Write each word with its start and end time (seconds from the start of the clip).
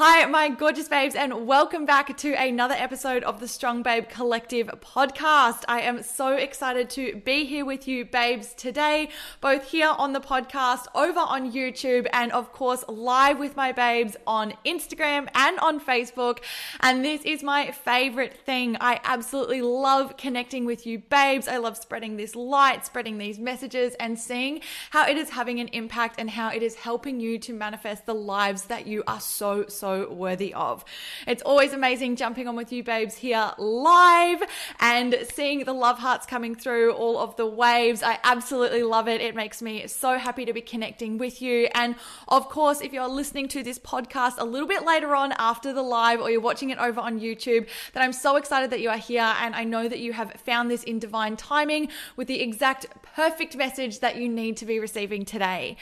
Hi, 0.00 0.24
my 0.26 0.48
gorgeous 0.48 0.86
babes, 0.86 1.16
and 1.16 1.48
welcome 1.48 1.84
back 1.84 2.16
to 2.18 2.32
another 2.34 2.76
episode 2.78 3.24
of 3.24 3.40
the 3.40 3.48
Strong 3.48 3.82
Babe 3.82 4.08
Collective 4.08 4.68
podcast. 4.80 5.64
I 5.66 5.80
am 5.80 6.04
so 6.04 6.34
excited 6.34 6.88
to 6.90 7.16
be 7.24 7.46
here 7.46 7.64
with 7.64 7.88
you, 7.88 8.04
babes, 8.04 8.54
today, 8.54 9.08
both 9.40 9.72
here 9.72 9.92
on 9.98 10.12
the 10.12 10.20
podcast, 10.20 10.86
over 10.94 11.18
on 11.18 11.50
YouTube, 11.50 12.06
and 12.12 12.30
of 12.30 12.52
course, 12.52 12.84
live 12.86 13.40
with 13.40 13.56
my 13.56 13.72
babes 13.72 14.16
on 14.24 14.54
Instagram 14.64 15.28
and 15.34 15.58
on 15.58 15.80
Facebook. 15.80 16.44
And 16.78 17.04
this 17.04 17.22
is 17.22 17.42
my 17.42 17.72
favorite 17.72 18.38
thing. 18.46 18.76
I 18.80 19.00
absolutely 19.02 19.62
love 19.62 20.16
connecting 20.16 20.64
with 20.64 20.86
you, 20.86 21.00
babes. 21.00 21.48
I 21.48 21.56
love 21.56 21.76
spreading 21.76 22.16
this 22.16 22.36
light, 22.36 22.86
spreading 22.86 23.18
these 23.18 23.40
messages, 23.40 23.96
and 23.96 24.16
seeing 24.16 24.60
how 24.90 25.08
it 25.08 25.16
is 25.16 25.30
having 25.30 25.58
an 25.58 25.66
impact 25.72 26.20
and 26.20 26.30
how 26.30 26.50
it 26.50 26.62
is 26.62 26.76
helping 26.76 27.18
you 27.18 27.36
to 27.40 27.52
manifest 27.52 28.06
the 28.06 28.14
lives 28.14 28.62
that 28.66 28.86
you 28.86 29.02
are 29.08 29.18
so, 29.18 29.66
so 29.66 29.87
so 29.88 30.12
worthy 30.12 30.52
of. 30.54 30.84
It's 31.26 31.42
always 31.42 31.72
amazing 31.72 32.16
jumping 32.16 32.46
on 32.46 32.56
with 32.56 32.72
you 32.72 32.82
babes 32.82 33.16
here 33.16 33.52
live 33.58 34.42
and 34.80 35.16
seeing 35.32 35.64
the 35.64 35.72
love 35.72 35.98
hearts 35.98 36.26
coming 36.26 36.54
through 36.54 36.92
all 36.92 37.18
of 37.18 37.36
the 37.36 37.46
waves. 37.46 38.02
I 38.02 38.18
absolutely 38.22 38.82
love 38.82 39.08
it. 39.08 39.20
It 39.20 39.34
makes 39.34 39.62
me 39.62 39.86
so 39.86 40.18
happy 40.18 40.44
to 40.44 40.52
be 40.52 40.60
connecting 40.60 41.16
with 41.18 41.40
you. 41.40 41.68
And 41.74 41.94
of 42.28 42.48
course, 42.48 42.80
if 42.80 42.92
you're 42.92 43.08
listening 43.08 43.48
to 43.48 43.62
this 43.62 43.78
podcast 43.78 44.34
a 44.38 44.44
little 44.44 44.68
bit 44.68 44.84
later 44.84 45.14
on 45.14 45.32
after 45.38 45.72
the 45.72 45.82
live 45.82 46.20
or 46.20 46.30
you're 46.30 46.40
watching 46.40 46.70
it 46.70 46.78
over 46.78 47.00
on 47.00 47.20
YouTube, 47.20 47.66
then 47.94 48.02
I'm 48.02 48.12
so 48.12 48.36
excited 48.36 48.70
that 48.70 48.80
you 48.80 48.90
are 48.90 48.98
here 48.98 49.34
and 49.40 49.54
I 49.54 49.64
know 49.64 49.88
that 49.88 50.00
you 50.00 50.12
have 50.12 50.32
found 50.32 50.70
this 50.70 50.82
in 50.82 50.98
divine 50.98 51.36
timing 51.36 51.88
with 52.16 52.28
the 52.28 52.42
exact 52.42 52.86
perfect 53.02 53.56
message 53.56 54.00
that 54.00 54.16
you 54.16 54.28
need 54.28 54.58
to 54.58 54.66
be 54.66 54.78
receiving 54.78 55.24
today. 55.24 55.76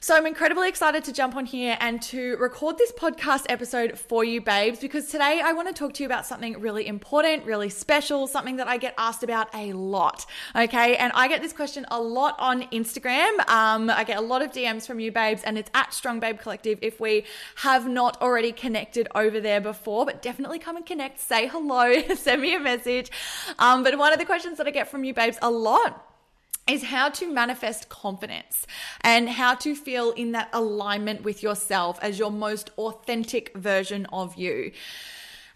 So 0.00 0.14
I'm 0.14 0.26
incredibly 0.26 0.68
excited 0.68 1.02
to 1.04 1.12
jump 1.12 1.34
on 1.34 1.44
here 1.44 1.76
and 1.80 2.00
to 2.02 2.36
record 2.36 2.78
this 2.78 2.92
podcast 2.92 3.46
episode 3.48 3.98
for 3.98 4.22
you, 4.22 4.40
babes, 4.40 4.78
because 4.78 5.08
today 5.08 5.40
I 5.44 5.52
want 5.52 5.66
to 5.66 5.74
talk 5.74 5.92
to 5.94 6.04
you 6.04 6.06
about 6.06 6.24
something 6.24 6.60
really 6.60 6.86
important, 6.86 7.44
really 7.44 7.68
special, 7.68 8.28
something 8.28 8.58
that 8.58 8.68
I 8.68 8.76
get 8.76 8.94
asked 8.96 9.24
about 9.24 9.52
a 9.52 9.72
lot. 9.72 10.24
Okay. 10.54 10.96
And 10.96 11.10
I 11.16 11.26
get 11.26 11.42
this 11.42 11.52
question 11.52 11.84
a 11.90 12.00
lot 12.00 12.36
on 12.38 12.62
Instagram. 12.68 13.40
Um, 13.48 13.90
I 13.90 14.04
get 14.04 14.18
a 14.18 14.20
lot 14.20 14.40
of 14.40 14.52
DMs 14.52 14.86
from 14.86 15.00
you, 15.00 15.10
babes, 15.10 15.42
and 15.42 15.58
it's 15.58 15.70
at 15.74 15.92
Strong 15.92 16.20
Babe 16.20 16.38
Collective 16.38 16.78
if 16.80 17.00
we 17.00 17.24
have 17.56 17.88
not 17.88 18.22
already 18.22 18.52
connected 18.52 19.08
over 19.16 19.40
there 19.40 19.60
before, 19.60 20.06
but 20.06 20.22
definitely 20.22 20.60
come 20.60 20.76
and 20.76 20.86
connect, 20.86 21.18
say 21.18 21.48
hello, 21.48 22.00
send 22.14 22.40
me 22.40 22.54
a 22.54 22.60
message. 22.60 23.10
Um, 23.58 23.82
but 23.82 23.98
one 23.98 24.12
of 24.12 24.20
the 24.20 24.24
questions 24.24 24.58
that 24.58 24.68
I 24.68 24.70
get 24.70 24.86
from 24.86 25.02
you, 25.02 25.12
babes, 25.12 25.38
a 25.42 25.50
lot 25.50 26.07
is 26.68 26.84
how 26.84 27.08
to 27.08 27.32
manifest 27.32 27.88
confidence 27.88 28.66
and 29.00 29.28
how 29.28 29.54
to 29.54 29.74
feel 29.74 30.12
in 30.12 30.32
that 30.32 30.48
alignment 30.52 31.22
with 31.22 31.42
yourself 31.42 31.98
as 32.02 32.18
your 32.18 32.30
most 32.30 32.70
authentic 32.78 33.56
version 33.56 34.06
of 34.12 34.36
you. 34.36 34.70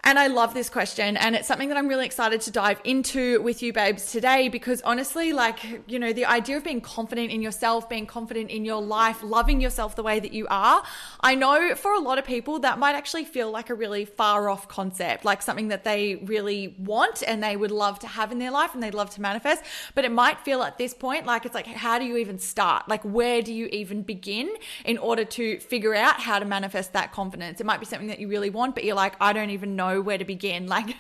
And 0.05 0.19
I 0.19 0.27
love 0.27 0.53
this 0.53 0.69
question. 0.69 1.17
And 1.17 1.37
it's 1.37 1.47
something 1.47 1.69
that 1.69 1.79
I'm 1.79 1.87
really 1.87 2.05
excited 2.05 2.41
to 2.43 2.51
dive 2.51 2.81
into 2.83 3.41
with 3.41 3.63
you, 3.63 3.73
babes, 3.73 4.11
today, 4.11 4.49
because 4.49 4.83
honestly, 4.83 5.33
like, 5.33 5.61
you 5.87 5.97
know, 5.97 6.13
the 6.13 6.25
idea 6.25 6.57
of 6.57 6.65
being 6.65 6.81
confident 6.81 7.31
in 7.31 7.41
yourself, 7.41 7.89
being 7.89 8.07
confident 8.07 8.51
in 8.51 8.65
your 8.65 8.83
life, 8.83 9.23
loving 9.23 9.61
yourself 9.61 9.95
the 9.95 10.03
way 10.03 10.19
that 10.19 10.33
you 10.33 10.49
are, 10.51 10.83
I 11.21 11.37
know 11.37 11.77
for 11.77 11.95
a 11.95 12.01
lot 12.01 12.19
of 12.19 12.25
people 12.25 12.59
that 12.61 12.81
might 12.81 12.97
actually 12.97 13.25
feel 13.25 13.53
like 13.53 13.71
a 13.71 13.75
really 13.75 14.05
far 14.05 14.49
off 14.49 14.67
concept, 14.67 15.25
like 15.25 15.41
something 15.41 15.69
that 15.69 15.85
they 15.85 16.17
really 16.17 16.75
want 16.81 17.23
and 17.25 17.41
they 17.41 17.57
would 17.57 17.71
love 17.71 18.01
to 18.01 18.09
have 18.09 18.33
in 18.33 18.41
their 18.41 18.51
life 18.51 18.75
and 18.75 18.83
they'd 18.83 18.95
love 18.95 19.11
to 19.11 19.21
manifest. 19.21 19.63
But 19.95 20.05
it 20.05 20.11
might 20.11 20.41
feel 20.41 20.65
at 20.65 20.79
this 20.79 20.95
point 20.95 21.27
like 21.27 21.47
it's 21.47 21.55
like, 21.55 21.69
how 21.69 22.01
do 22.01 22.05
you 22.05 22.17
even 22.17 22.41
start? 22.41 22.89
Like, 22.89 23.05
where 23.05 23.41
do 23.41 23.55
you 23.55 23.67
even 23.67 24.03
begin 24.03 24.53
in 24.85 24.99
order 24.99 25.25
to 25.25 25.61
figure 25.61 25.95
out 25.95 26.19
how 26.19 26.41
to 26.41 26.45
manifest 26.45 26.93
that 26.95 27.13
confidence? 27.13 27.61
It 27.61 27.67
might 27.67 27.79
be 27.79 27.87
something 27.87 28.09
that 28.09 28.19
you 28.19 28.27
really 28.27 28.51
want, 28.51 28.75
but 28.75 28.83
you're 28.83 28.97
like, 28.97 29.15
I 29.21 29.33
don't 29.33 29.51
even 29.51 29.77
know 29.77 29.92
know 29.93 30.01
where 30.01 30.19
to 30.19 30.25
begin. 30.25 30.67
Like, 30.73 30.97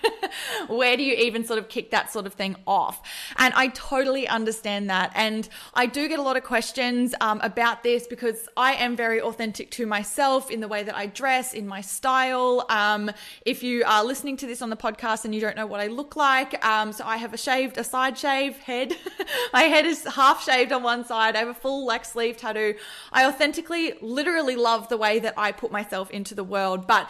where 0.68 0.98
do 0.98 1.02
you 1.02 1.14
even 1.14 1.46
sort 1.46 1.58
of 1.58 1.70
kick 1.70 1.92
that 1.92 2.12
sort 2.12 2.26
of 2.26 2.34
thing 2.34 2.56
off? 2.66 3.00
And 3.38 3.54
I 3.54 3.68
totally 3.68 4.28
understand 4.28 4.90
that. 4.90 5.10
And 5.14 5.48
I 5.72 5.86
do 5.86 6.08
get 6.08 6.18
a 6.18 6.22
lot 6.22 6.36
of 6.36 6.44
questions 6.44 7.14
um, 7.22 7.40
about 7.40 7.82
this 7.82 8.06
because 8.06 8.48
I 8.54 8.74
am 8.74 8.94
very 8.94 9.18
authentic 9.18 9.70
to 9.72 9.86
myself 9.86 10.50
in 10.50 10.60
the 10.60 10.68
way 10.68 10.82
that 10.82 10.94
I 10.94 11.06
dress, 11.06 11.54
in 11.54 11.66
my 11.66 11.80
style. 11.80 12.66
Um, 12.68 13.10
if 13.46 13.62
you 13.62 13.82
are 13.86 14.04
listening 14.04 14.36
to 14.38 14.46
this 14.46 14.60
on 14.60 14.68
the 14.68 14.76
podcast 14.76 15.24
and 15.24 15.34
you 15.34 15.40
don't 15.40 15.56
know 15.56 15.66
what 15.66 15.80
I 15.80 15.86
look 15.86 16.16
like, 16.16 16.62
um, 16.66 16.92
so 16.92 17.04
I 17.06 17.16
have 17.16 17.32
a 17.32 17.38
shaved, 17.38 17.78
a 17.78 17.84
side 17.84 18.18
shave 18.18 18.58
head. 18.58 18.94
my 19.54 19.62
head 19.62 19.86
is 19.86 20.04
half 20.04 20.44
shaved 20.44 20.70
on 20.70 20.82
one 20.82 21.06
side. 21.06 21.34
I 21.34 21.38
have 21.38 21.48
a 21.48 21.54
full 21.54 21.86
like 21.86 22.04
sleeve 22.04 22.36
tattoo. 22.36 22.74
I 23.10 23.26
authentically, 23.26 23.94
literally 24.02 24.56
love 24.56 24.90
the 24.90 24.98
way 24.98 25.18
that 25.20 25.34
I 25.38 25.52
put 25.52 25.72
myself 25.72 26.10
into 26.10 26.34
the 26.34 26.44
world. 26.44 26.86
But 26.86 27.08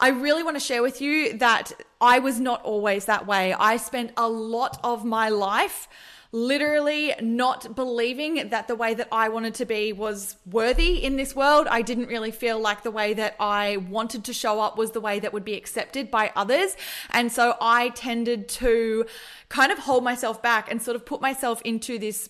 I 0.00 0.08
really 0.08 0.42
want 0.42 0.56
to 0.56 0.60
share 0.60 0.82
with 0.82 1.00
you 1.00 1.36
that 1.38 1.72
I 2.00 2.18
was 2.18 2.40
not 2.40 2.62
always 2.62 3.04
that 3.06 3.26
way. 3.26 3.52
I 3.52 3.76
spent 3.76 4.12
a 4.16 4.28
lot 4.28 4.78
of 4.82 5.04
my 5.04 5.28
life 5.28 5.88
literally 6.34 7.14
not 7.20 7.76
believing 7.76 8.48
that 8.48 8.66
the 8.66 8.74
way 8.74 8.92
that 8.92 9.06
I 9.12 9.28
wanted 9.28 9.54
to 9.54 9.64
be 9.64 9.92
was 9.92 10.34
worthy 10.50 11.04
in 11.04 11.14
this 11.14 11.36
world. 11.36 11.68
I 11.70 11.80
didn't 11.80 12.08
really 12.08 12.32
feel 12.32 12.58
like 12.58 12.82
the 12.82 12.90
way 12.90 13.14
that 13.14 13.36
I 13.38 13.76
wanted 13.76 14.24
to 14.24 14.32
show 14.32 14.58
up 14.58 14.76
was 14.76 14.90
the 14.90 15.00
way 15.00 15.20
that 15.20 15.32
would 15.32 15.44
be 15.44 15.54
accepted 15.54 16.10
by 16.10 16.32
others. 16.34 16.76
And 17.10 17.30
so 17.30 17.56
I 17.60 17.90
tended 17.90 18.48
to 18.48 19.06
kind 19.48 19.70
of 19.70 19.78
hold 19.78 20.02
myself 20.02 20.42
back 20.42 20.68
and 20.68 20.82
sort 20.82 20.96
of 20.96 21.06
put 21.06 21.20
myself 21.20 21.62
into 21.62 22.00
this 22.00 22.28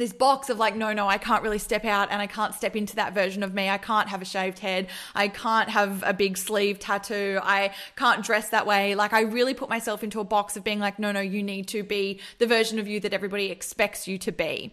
this 0.00 0.12
box 0.12 0.50
of 0.50 0.58
like, 0.58 0.76
no, 0.76 0.92
no, 0.92 1.08
I 1.08 1.18
can't 1.18 1.42
really 1.42 1.58
step 1.58 1.84
out 1.84 2.08
and 2.10 2.20
I 2.20 2.26
can't 2.26 2.54
step 2.54 2.76
into 2.76 2.96
that 2.96 3.14
version 3.14 3.42
of 3.42 3.54
me. 3.54 3.68
I 3.68 3.78
can't 3.78 4.08
have 4.08 4.22
a 4.22 4.24
shaved 4.24 4.58
head. 4.58 4.88
I 5.14 5.28
can't 5.28 5.68
have 5.70 6.02
a 6.06 6.12
big 6.12 6.36
sleeve 6.36 6.78
tattoo. 6.78 7.40
I 7.42 7.72
can't 7.96 8.24
dress 8.24 8.50
that 8.50 8.66
way. 8.66 8.94
Like, 8.94 9.12
I 9.12 9.22
really 9.22 9.54
put 9.54 9.68
myself 9.68 10.04
into 10.04 10.20
a 10.20 10.24
box 10.24 10.56
of 10.56 10.64
being 10.64 10.78
like, 10.78 10.98
no, 10.98 11.12
no, 11.12 11.20
you 11.20 11.42
need 11.42 11.68
to 11.68 11.82
be 11.82 12.20
the 12.38 12.46
version 12.46 12.78
of 12.78 12.88
you 12.88 13.00
that 13.00 13.12
everybody 13.12 13.50
expects 13.50 14.06
you 14.06 14.18
to 14.18 14.32
be. 14.32 14.72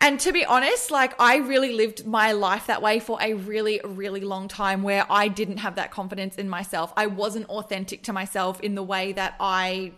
And 0.00 0.20
to 0.20 0.32
be 0.32 0.44
honest, 0.44 0.90
like 0.90 1.20
I 1.20 1.38
really 1.38 1.72
lived 1.72 2.06
my 2.06 2.32
life 2.32 2.68
that 2.68 2.82
way 2.82 3.00
for 3.00 3.18
a 3.20 3.34
really, 3.34 3.80
really 3.84 4.20
long 4.20 4.46
time 4.46 4.82
where 4.82 5.04
I 5.10 5.28
didn't 5.28 5.58
have 5.58 5.74
that 5.74 5.90
confidence 5.90 6.36
in 6.36 6.48
myself. 6.48 6.92
I 6.96 7.06
wasn't 7.06 7.48
authentic 7.48 8.04
to 8.04 8.12
myself 8.12 8.60
in 8.60 8.76
the 8.76 8.82
way 8.82 9.12
that 9.12 9.34
I 9.40 9.92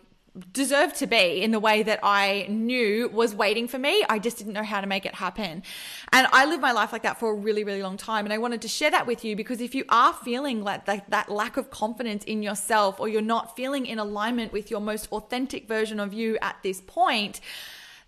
deserved 0.52 0.96
to 0.96 1.06
be 1.06 1.42
in 1.42 1.50
the 1.50 1.58
way 1.58 1.82
that 1.82 2.00
I 2.02 2.46
knew 2.48 3.08
was 3.08 3.34
waiting 3.34 3.66
for 3.66 3.78
me. 3.78 4.04
I 4.08 4.18
just 4.18 4.38
didn't 4.38 4.52
know 4.52 4.62
how 4.62 4.80
to 4.80 4.86
make 4.86 5.04
it 5.04 5.14
happen. 5.14 5.62
And 6.12 6.26
I 6.32 6.46
lived 6.46 6.62
my 6.62 6.72
life 6.72 6.92
like 6.92 7.02
that 7.02 7.18
for 7.18 7.30
a 7.30 7.34
really, 7.34 7.64
really 7.64 7.82
long 7.82 7.96
time. 7.96 8.26
And 8.26 8.32
I 8.32 8.38
wanted 8.38 8.62
to 8.62 8.68
share 8.68 8.90
that 8.90 9.06
with 9.06 9.24
you 9.24 9.34
because 9.34 9.60
if 9.60 9.74
you 9.74 9.84
are 9.88 10.12
feeling 10.12 10.62
like 10.62 10.86
that, 10.86 11.10
that 11.10 11.30
lack 11.30 11.56
of 11.56 11.70
confidence 11.70 12.24
in 12.24 12.42
yourself 12.42 13.00
or 13.00 13.08
you're 13.08 13.22
not 13.22 13.56
feeling 13.56 13.86
in 13.86 13.98
alignment 13.98 14.52
with 14.52 14.70
your 14.70 14.80
most 14.80 15.10
authentic 15.10 15.66
version 15.66 15.98
of 15.98 16.12
you 16.12 16.38
at 16.40 16.56
this 16.62 16.80
point, 16.80 17.40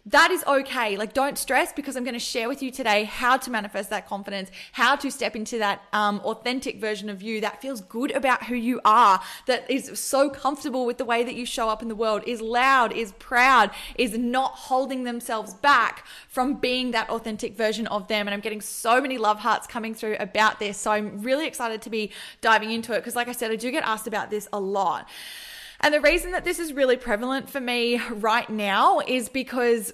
that 0.06 0.32
is 0.32 0.43
okay. 0.44 0.96
Like, 0.96 1.12
don't 1.12 1.38
stress 1.38 1.72
because 1.72 1.94
I'm 1.94 2.02
going 2.02 2.14
to 2.14 2.19
share 2.19 2.49
with 2.49 2.60
you 2.60 2.72
today 2.72 3.04
how 3.04 3.37
to 3.37 3.50
manifest 3.50 3.90
that 3.90 4.08
confidence, 4.08 4.50
how 4.72 4.96
to 4.96 5.10
step 5.12 5.37
into 5.37 5.58
that 5.58 5.82
um, 5.93 6.20
authentic 6.25 6.81
version 6.81 7.08
of 7.08 7.22
you 7.22 7.40
that 7.43 7.62
feels 7.62 7.81
good 7.82 8.10
about 8.10 8.46
who 8.46 8.56
you 8.56 8.81
are, 8.84 9.20
that 9.46 9.70
is 9.70 9.99
so 9.99 10.28
comfortable 10.28 10.87
with 10.87 10.99
the 10.99 11.04
way 11.04 11.22
that 11.22 11.37
you 11.37 11.46
show 11.46 11.69
up 11.69 11.82
in 11.82 11.88
the 11.88 11.94
world, 11.94 12.25
is 12.26 12.40
loud, 12.40 12.93
is 12.93 13.12
proud, 13.20 13.70
is 13.96 14.19
not 14.19 14.52
holding 14.52 15.04
themselves 15.04 15.54
back 15.54 16.05
from 16.28 16.55
being 16.55 16.90
that 16.90 17.08
authentic 17.08 17.56
version 17.56 17.87
of 17.87 18.08
them. 18.08 18.26
And 18.26 18.34
I'm 18.34 18.40
getting 18.40 18.60
so 18.60 19.00
many 19.00 19.19
love 19.19 19.38
hearts 19.38 19.69
coming 19.69 19.94
through 19.94 20.16
about 20.19 20.58
this. 20.58 20.78
So 20.78 20.90
I'm 20.90 21.22
really 21.22 21.46
excited 21.46 21.81
to 21.82 21.90
be 21.90 22.10
diving 22.40 22.72
into 22.72 22.93
it 22.93 22.96
because, 22.96 23.14
like 23.14 23.28
I 23.28 23.32
said, 23.32 23.52
I 23.52 23.56
do 23.56 23.70
get 23.70 23.84
asked 23.84 24.08
about 24.08 24.31
this 24.31 24.48
a 24.52 24.58
lot. 24.58 25.08
And 25.82 25.93
the 25.93 26.00
reason 26.00 26.31
that 26.31 26.44
this 26.44 26.61
is 26.61 26.73
really 26.73 26.96
prevalent 26.96 27.50
for 27.50 27.61
me 27.61 28.00
right 28.11 28.49
now 28.49 29.00
is 29.00 29.29
because 29.29 29.93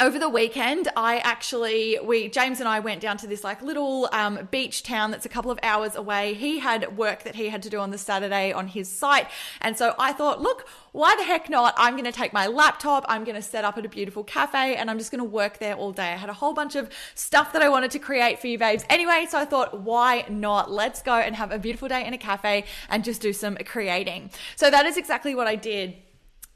over 0.00 0.18
the 0.18 0.28
weekend 0.28 0.88
i 0.96 1.18
actually 1.18 1.96
we 2.02 2.28
james 2.28 2.58
and 2.58 2.68
i 2.68 2.80
went 2.80 3.00
down 3.00 3.16
to 3.16 3.28
this 3.28 3.44
like 3.44 3.62
little 3.62 4.08
um, 4.10 4.48
beach 4.50 4.82
town 4.82 5.12
that's 5.12 5.24
a 5.24 5.28
couple 5.28 5.52
of 5.52 5.58
hours 5.62 5.94
away. 5.94 6.34
He 6.34 6.58
had 6.58 6.96
work 6.96 7.22
that 7.22 7.36
he 7.36 7.48
had 7.48 7.62
to 7.62 7.70
do 7.70 7.78
on 7.78 7.90
the 7.90 7.98
saturday 7.98 8.52
on 8.52 8.66
his 8.66 8.88
site. 8.88 9.28
And 9.60 9.76
so 9.78 9.94
i 9.96 10.12
thought 10.12 10.42
look 10.42 10.66
why 10.90 11.14
the 11.16 11.24
heck 11.24 11.48
not? 11.48 11.74
I'm 11.76 11.94
going 11.94 12.04
to 12.04 12.12
take 12.12 12.32
my 12.32 12.48
laptop 12.48 13.04
i'm 13.08 13.22
going 13.22 13.36
to 13.36 13.42
set 13.42 13.64
up 13.64 13.78
at 13.78 13.86
a 13.86 13.88
beautiful 13.88 14.24
cafe 14.24 14.74
and 14.74 14.90
i'm 14.90 14.98
just 14.98 15.12
going 15.12 15.22
to 15.22 15.30
work 15.30 15.58
there 15.58 15.74
all 15.74 15.92
day. 15.92 16.12
I 16.12 16.16
had 16.16 16.28
a 16.28 16.34
whole 16.34 16.54
bunch 16.54 16.74
of 16.74 16.90
stuff 17.14 17.52
that 17.52 17.62
i 17.62 17.68
wanted 17.68 17.92
to 17.92 18.00
create 18.00 18.40
for 18.40 18.48
you 18.48 18.58
babes. 18.58 18.84
Anyway 18.90 19.26
so 19.30 19.38
i 19.38 19.44
thought 19.44 19.80
why 19.80 20.24
not? 20.28 20.72
Let's 20.72 21.02
go 21.02 21.14
and 21.14 21.36
have 21.36 21.52
a 21.52 21.58
beautiful 21.58 21.86
day 21.86 22.04
in 22.04 22.12
a 22.12 22.18
cafe 22.18 22.64
and 22.88 23.04
just 23.04 23.20
do 23.20 23.32
some 23.32 23.56
creating. 23.64 24.30
So 24.56 24.70
that 24.70 24.86
is 24.86 24.96
exactly 24.96 25.36
what 25.36 25.46
i 25.46 25.54
did 25.54 25.94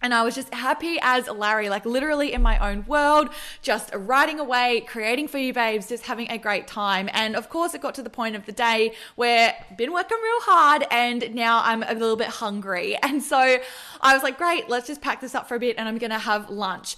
and 0.00 0.14
I 0.14 0.22
was 0.22 0.34
just 0.34 0.54
happy 0.54 0.98
as 1.02 1.26
Larry, 1.26 1.68
like 1.68 1.84
literally 1.84 2.32
in 2.32 2.40
my 2.40 2.58
own 2.58 2.84
world, 2.86 3.30
just 3.62 3.90
writing 3.94 4.38
away, 4.38 4.84
creating 4.86 5.26
for 5.26 5.38
you 5.38 5.52
babes, 5.52 5.88
just 5.88 6.06
having 6.06 6.30
a 6.30 6.38
great 6.38 6.68
time. 6.68 7.08
And 7.12 7.34
of 7.34 7.48
course, 7.48 7.74
it 7.74 7.80
got 7.80 7.96
to 7.96 8.02
the 8.02 8.10
point 8.10 8.36
of 8.36 8.46
the 8.46 8.52
day 8.52 8.92
where 9.16 9.54
been 9.76 9.92
working 9.92 10.18
real 10.22 10.40
hard 10.42 10.86
and 10.90 11.34
now 11.34 11.62
I'm 11.64 11.82
a 11.82 11.94
little 11.94 12.16
bit 12.16 12.28
hungry. 12.28 12.96
And 13.08 13.22
so 13.22 13.58
I 14.02 14.12
was 14.12 14.22
like, 14.22 14.36
great, 14.36 14.68
let's 14.68 14.86
just 14.86 15.00
pack 15.00 15.22
this 15.22 15.34
up 15.34 15.48
for 15.48 15.54
a 15.54 15.58
bit 15.58 15.76
and 15.78 15.88
I'm 15.88 15.96
going 15.96 16.10
to 16.10 16.18
have 16.18 16.50
lunch. 16.50 16.94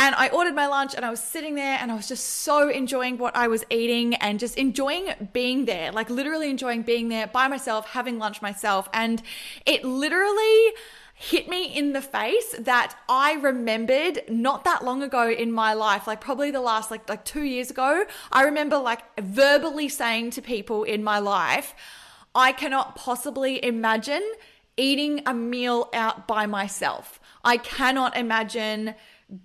And 0.00 0.14
I 0.16 0.28
ordered 0.28 0.54
my 0.54 0.66
lunch 0.66 0.94
and 0.94 1.04
I 1.04 1.10
was 1.10 1.20
sitting 1.20 1.54
there 1.54 1.78
and 1.80 1.92
I 1.92 1.94
was 1.94 2.08
just 2.08 2.26
so 2.26 2.68
enjoying 2.68 3.18
what 3.18 3.36
I 3.36 3.46
was 3.46 3.64
eating 3.70 4.16
and 4.16 4.40
just 4.40 4.56
enjoying 4.56 5.10
being 5.32 5.66
there, 5.66 5.92
like 5.92 6.10
literally 6.10 6.50
enjoying 6.50 6.82
being 6.82 7.08
there 7.08 7.28
by 7.28 7.46
myself, 7.46 7.86
having 7.86 8.18
lunch 8.18 8.42
myself. 8.42 8.88
And 8.92 9.22
it 9.64 9.84
literally, 9.84 10.72
hit 11.14 11.48
me 11.48 11.64
in 11.64 11.92
the 11.92 12.02
face 12.02 12.54
that 12.58 12.96
I 13.08 13.34
remembered 13.34 14.24
not 14.28 14.64
that 14.64 14.84
long 14.84 15.02
ago 15.02 15.30
in 15.30 15.52
my 15.52 15.72
life, 15.72 16.06
like 16.06 16.20
probably 16.20 16.50
the 16.50 16.60
last 16.60 16.90
like 16.90 17.08
like 17.08 17.24
2 17.24 17.44
years 17.44 17.70
ago, 17.70 18.04
I 18.32 18.42
remember 18.42 18.78
like 18.78 19.02
verbally 19.20 19.88
saying 19.88 20.30
to 20.32 20.42
people 20.42 20.82
in 20.82 21.04
my 21.04 21.20
life, 21.20 21.74
I 22.34 22.52
cannot 22.52 22.96
possibly 22.96 23.64
imagine 23.64 24.24
eating 24.76 25.22
a 25.24 25.32
meal 25.32 25.88
out 25.94 26.26
by 26.26 26.46
myself. 26.46 27.20
I 27.44 27.58
cannot 27.58 28.16
imagine 28.16 28.96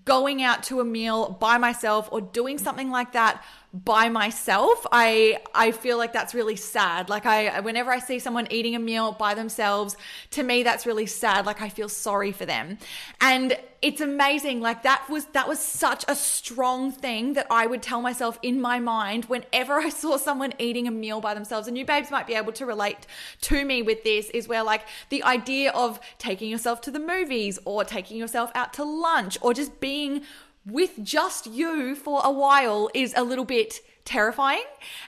going 0.05 0.41
out 0.41 0.63
to 0.63 0.79
a 0.81 0.85
meal 0.85 1.37
by 1.39 1.57
myself 1.57 2.09
or 2.11 2.19
doing 2.19 2.57
something 2.57 2.89
like 2.89 3.13
that 3.13 3.43
by 3.71 4.09
myself 4.09 4.85
i 4.91 5.37
i 5.53 5.71
feel 5.71 5.97
like 5.97 6.11
that's 6.11 6.33
really 6.33 6.55
sad. 6.55 7.07
Like 7.07 7.27
i 7.27 7.59
whenever 7.59 7.91
i 7.91 7.99
see 7.99 8.17
someone 8.17 8.47
eating 8.49 8.75
a 8.75 8.79
meal 8.79 9.11
by 9.11 9.35
themselves 9.35 9.95
to 10.31 10.41
me 10.41 10.63
that's 10.63 10.87
really 10.87 11.05
sad. 11.05 11.45
Like 11.45 11.61
i 11.61 11.69
feel 11.69 11.87
sorry 11.89 12.31
for 12.31 12.45
them. 12.47 12.79
And 13.21 13.57
it's 13.81 14.01
amazing. 14.01 14.59
Like 14.59 14.83
that 14.83 15.07
was 15.07 15.25
that 15.27 15.47
was 15.47 15.59
such 15.59 16.03
a 16.07 16.15
strong 16.15 16.91
thing 16.91 17.33
that 17.33 17.45
i 17.51 17.67
would 17.67 17.83
tell 17.83 18.01
myself 18.01 18.39
in 18.41 18.59
my 18.59 18.79
mind 18.79 19.25
whenever 19.25 19.73
i 19.73 19.89
saw 19.89 20.17
someone 20.17 20.53
eating 20.57 20.87
a 20.87 20.91
meal 20.91 21.21
by 21.21 21.35
themselves. 21.35 21.67
And 21.67 21.77
you 21.77 21.85
babes 21.85 22.09
might 22.09 22.25
be 22.25 22.33
able 22.33 22.53
to 22.53 22.65
relate 22.65 23.05
to 23.41 23.63
me 23.63 23.83
with 23.83 24.03
this 24.03 24.31
is 24.31 24.47
where 24.47 24.63
like 24.63 24.85
the 25.09 25.21
idea 25.23 25.71
of 25.71 25.99
taking 26.17 26.49
yourself 26.49 26.81
to 26.81 26.91
the 26.91 26.99
movies 26.99 27.59
or 27.65 27.83
taking 27.83 28.17
yourself 28.17 28.51
out 28.55 28.73
to 28.73 28.83
lunch 28.83 29.37
or 29.41 29.53
just 29.53 29.79
being 29.79 30.23
with 30.65 31.03
just 31.03 31.47
you 31.47 31.95
for 31.95 32.21
a 32.23 32.31
while 32.31 32.89
is 32.93 33.13
a 33.15 33.23
little 33.23 33.45
bit 33.45 33.81
terrifying. 34.05 34.63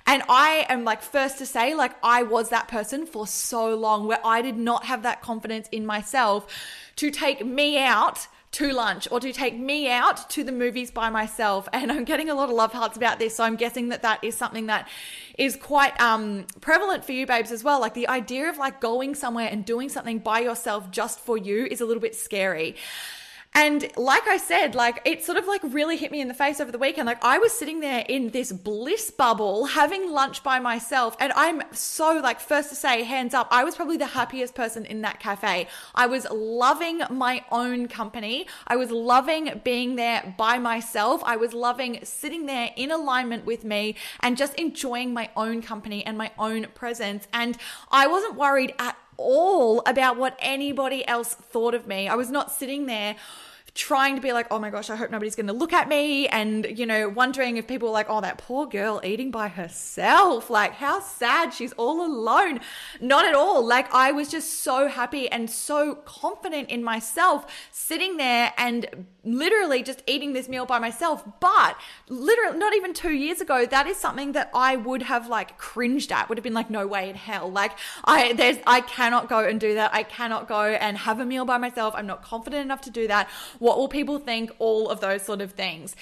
And 0.05 0.23
I 0.29 0.65
am 0.69 0.83
like 0.83 1.01
first 1.01 1.37
to 1.39 1.45
say, 1.45 1.73
like, 1.73 1.93
I 2.03 2.23
was 2.23 2.49
that 2.49 2.67
person 2.67 3.05
for 3.05 3.25
so 3.27 3.75
long 3.75 4.07
where 4.07 4.19
I 4.23 4.41
did 4.41 4.57
not 4.57 4.85
have 4.85 5.03
that 5.03 5.21
confidence 5.21 5.67
in 5.71 5.85
myself 5.85 6.47
to 6.97 7.09
take 7.09 7.45
me 7.45 7.79
out 7.79 8.27
to 8.51 8.73
lunch 8.73 9.07
or 9.11 9.19
to 9.19 9.31
take 9.31 9.57
me 9.57 9.89
out 9.89 10.29
to 10.29 10.43
the 10.43 10.51
movies 10.51 10.91
by 10.91 11.09
myself. 11.09 11.69
And 11.71 11.91
I'm 11.91 12.03
getting 12.03 12.29
a 12.29 12.35
lot 12.35 12.49
of 12.49 12.55
love 12.55 12.73
hearts 12.73 12.97
about 12.97 13.17
this. 13.17 13.35
So 13.35 13.43
I'm 13.43 13.55
guessing 13.55 13.89
that 13.89 14.01
that 14.01 14.23
is 14.23 14.35
something 14.35 14.65
that 14.67 14.89
is 15.37 15.55
quite 15.55 15.99
um, 16.01 16.45
prevalent 16.59 17.05
for 17.05 17.13
you, 17.13 17.25
babes, 17.25 17.51
as 17.51 17.63
well. 17.63 17.79
Like 17.79 17.93
the 17.93 18.09
idea 18.09 18.49
of 18.49 18.57
like 18.57 18.81
going 18.81 19.15
somewhere 19.15 19.47
and 19.49 19.63
doing 19.63 19.87
something 19.87 20.19
by 20.19 20.41
yourself 20.41 20.91
just 20.91 21.19
for 21.21 21.37
you 21.37 21.65
is 21.65 21.79
a 21.79 21.85
little 21.85 22.01
bit 22.01 22.13
scary. 22.13 22.75
And 23.53 23.91
like 23.97 24.27
I 24.27 24.37
said, 24.37 24.75
like 24.75 25.01
it 25.03 25.25
sort 25.25 25.37
of 25.37 25.45
like 25.45 25.61
really 25.63 25.97
hit 25.97 26.11
me 26.11 26.21
in 26.21 26.29
the 26.29 26.33
face 26.33 26.61
over 26.61 26.71
the 26.71 26.77
weekend. 26.77 27.05
Like 27.05 27.23
I 27.23 27.37
was 27.37 27.51
sitting 27.51 27.81
there 27.81 28.05
in 28.07 28.29
this 28.29 28.51
bliss 28.51 29.11
bubble 29.11 29.65
having 29.65 30.09
lunch 30.09 30.41
by 30.41 30.59
myself. 30.59 31.17
And 31.19 31.33
I'm 31.35 31.61
so 31.73 32.19
like, 32.23 32.39
first 32.39 32.69
to 32.69 32.75
say, 32.75 33.03
hands 33.03 33.33
up, 33.33 33.49
I 33.51 33.65
was 33.65 33.75
probably 33.75 33.97
the 33.97 34.05
happiest 34.05 34.55
person 34.55 34.85
in 34.85 35.01
that 35.01 35.19
cafe. 35.19 35.67
I 35.93 36.07
was 36.07 36.25
loving 36.31 37.01
my 37.09 37.43
own 37.51 37.89
company. 37.89 38.47
I 38.67 38.77
was 38.77 38.89
loving 38.89 39.59
being 39.65 39.97
there 39.97 40.33
by 40.37 40.57
myself. 40.57 41.21
I 41.25 41.35
was 41.35 41.53
loving 41.53 41.99
sitting 42.03 42.45
there 42.45 42.69
in 42.77 42.89
alignment 42.89 43.45
with 43.45 43.65
me 43.65 43.95
and 44.21 44.37
just 44.37 44.53
enjoying 44.55 45.13
my 45.13 45.29
own 45.35 45.61
company 45.61 46.05
and 46.05 46.17
my 46.17 46.31
own 46.39 46.67
presence. 46.73 47.27
And 47.33 47.57
I 47.91 48.07
wasn't 48.07 48.35
worried 48.35 48.73
at 48.79 48.97
all 49.17 49.81
about 49.85 50.17
what 50.17 50.37
anybody 50.39 51.07
else 51.07 51.33
thought 51.33 51.73
of 51.73 51.87
me. 51.87 52.07
I 52.07 52.15
was 52.15 52.29
not 52.29 52.51
sitting 52.51 52.85
there 52.85 53.15
trying 53.73 54.15
to 54.15 54.21
be 54.21 54.33
like, 54.33 54.47
oh 54.51 54.59
my 54.59 54.69
gosh, 54.69 54.89
I 54.89 54.97
hope 54.97 55.11
nobody's 55.11 55.35
going 55.35 55.47
to 55.47 55.53
look 55.53 55.71
at 55.71 55.87
me. 55.87 56.27
And, 56.27 56.77
you 56.77 56.85
know, 56.85 57.07
wondering 57.07 57.55
if 57.55 57.67
people 57.67 57.87
were 57.87 57.93
like, 57.93 58.07
oh, 58.09 58.19
that 58.19 58.37
poor 58.37 58.65
girl 58.65 58.99
eating 59.03 59.31
by 59.31 59.47
herself. 59.47 60.49
Like, 60.49 60.73
how 60.73 60.99
sad 60.99 61.53
she's 61.53 61.71
all 61.73 62.05
alone. 62.05 62.59
Not 62.99 63.25
at 63.25 63.33
all. 63.33 63.65
Like, 63.65 63.93
I 63.93 64.11
was 64.11 64.29
just 64.29 64.61
so 64.61 64.89
happy 64.89 65.29
and 65.29 65.49
so 65.49 65.95
confident 65.95 66.69
in 66.69 66.83
myself 66.83 67.45
sitting 67.71 68.17
there 68.17 68.53
and 68.57 69.07
literally 69.23 69.83
just 69.83 70.03
eating 70.05 70.33
this 70.33 70.49
meal 70.49 70.65
by 70.65 70.79
myself. 70.79 71.23
But 71.39 71.77
literally, 72.09 72.57
not 72.57 72.75
even 72.75 72.93
two 72.93 73.13
years 73.13 73.39
ago, 73.39 73.65
that 73.65 73.87
is 73.87 73.95
something 73.95 74.33
that 74.33 74.49
I 74.53 74.75
would 74.75 75.03
have 75.03 75.29
like 75.29 75.57
cringed 75.57 76.11
at, 76.11 76.27
would 76.27 76.37
have 76.37 76.43
been 76.43 76.53
like, 76.53 76.69
no 76.69 76.87
way 76.87 77.09
in 77.09 77.15
hell. 77.15 77.49
Like, 77.49 77.71
I, 78.03 78.33
there's, 78.33 78.57
I 78.67 78.81
cannot 78.81 79.29
go 79.29 79.47
and 79.47 79.61
do 79.61 79.75
that. 79.75 79.93
I 79.93 80.03
cannot 80.03 80.49
go 80.49 80.61
and 80.61 80.97
have 80.97 81.21
a 81.21 81.25
meal 81.25 81.45
by 81.45 81.57
myself. 81.57 81.93
I'm 81.95 82.07
not 82.07 82.21
confident 82.21 82.65
enough 82.65 82.81
to 82.81 82.89
do 82.89 83.07
that 83.07 83.29
what 83.61 83.77
will 83.77 83.87
people 83.87 84.17
think? 84.17 84.51
All 84.57 84.89
of 84.89 85.01
those 85.01 85.21
sort 85.21 85.39
of 85.39 85.51
things. 85.51 85.95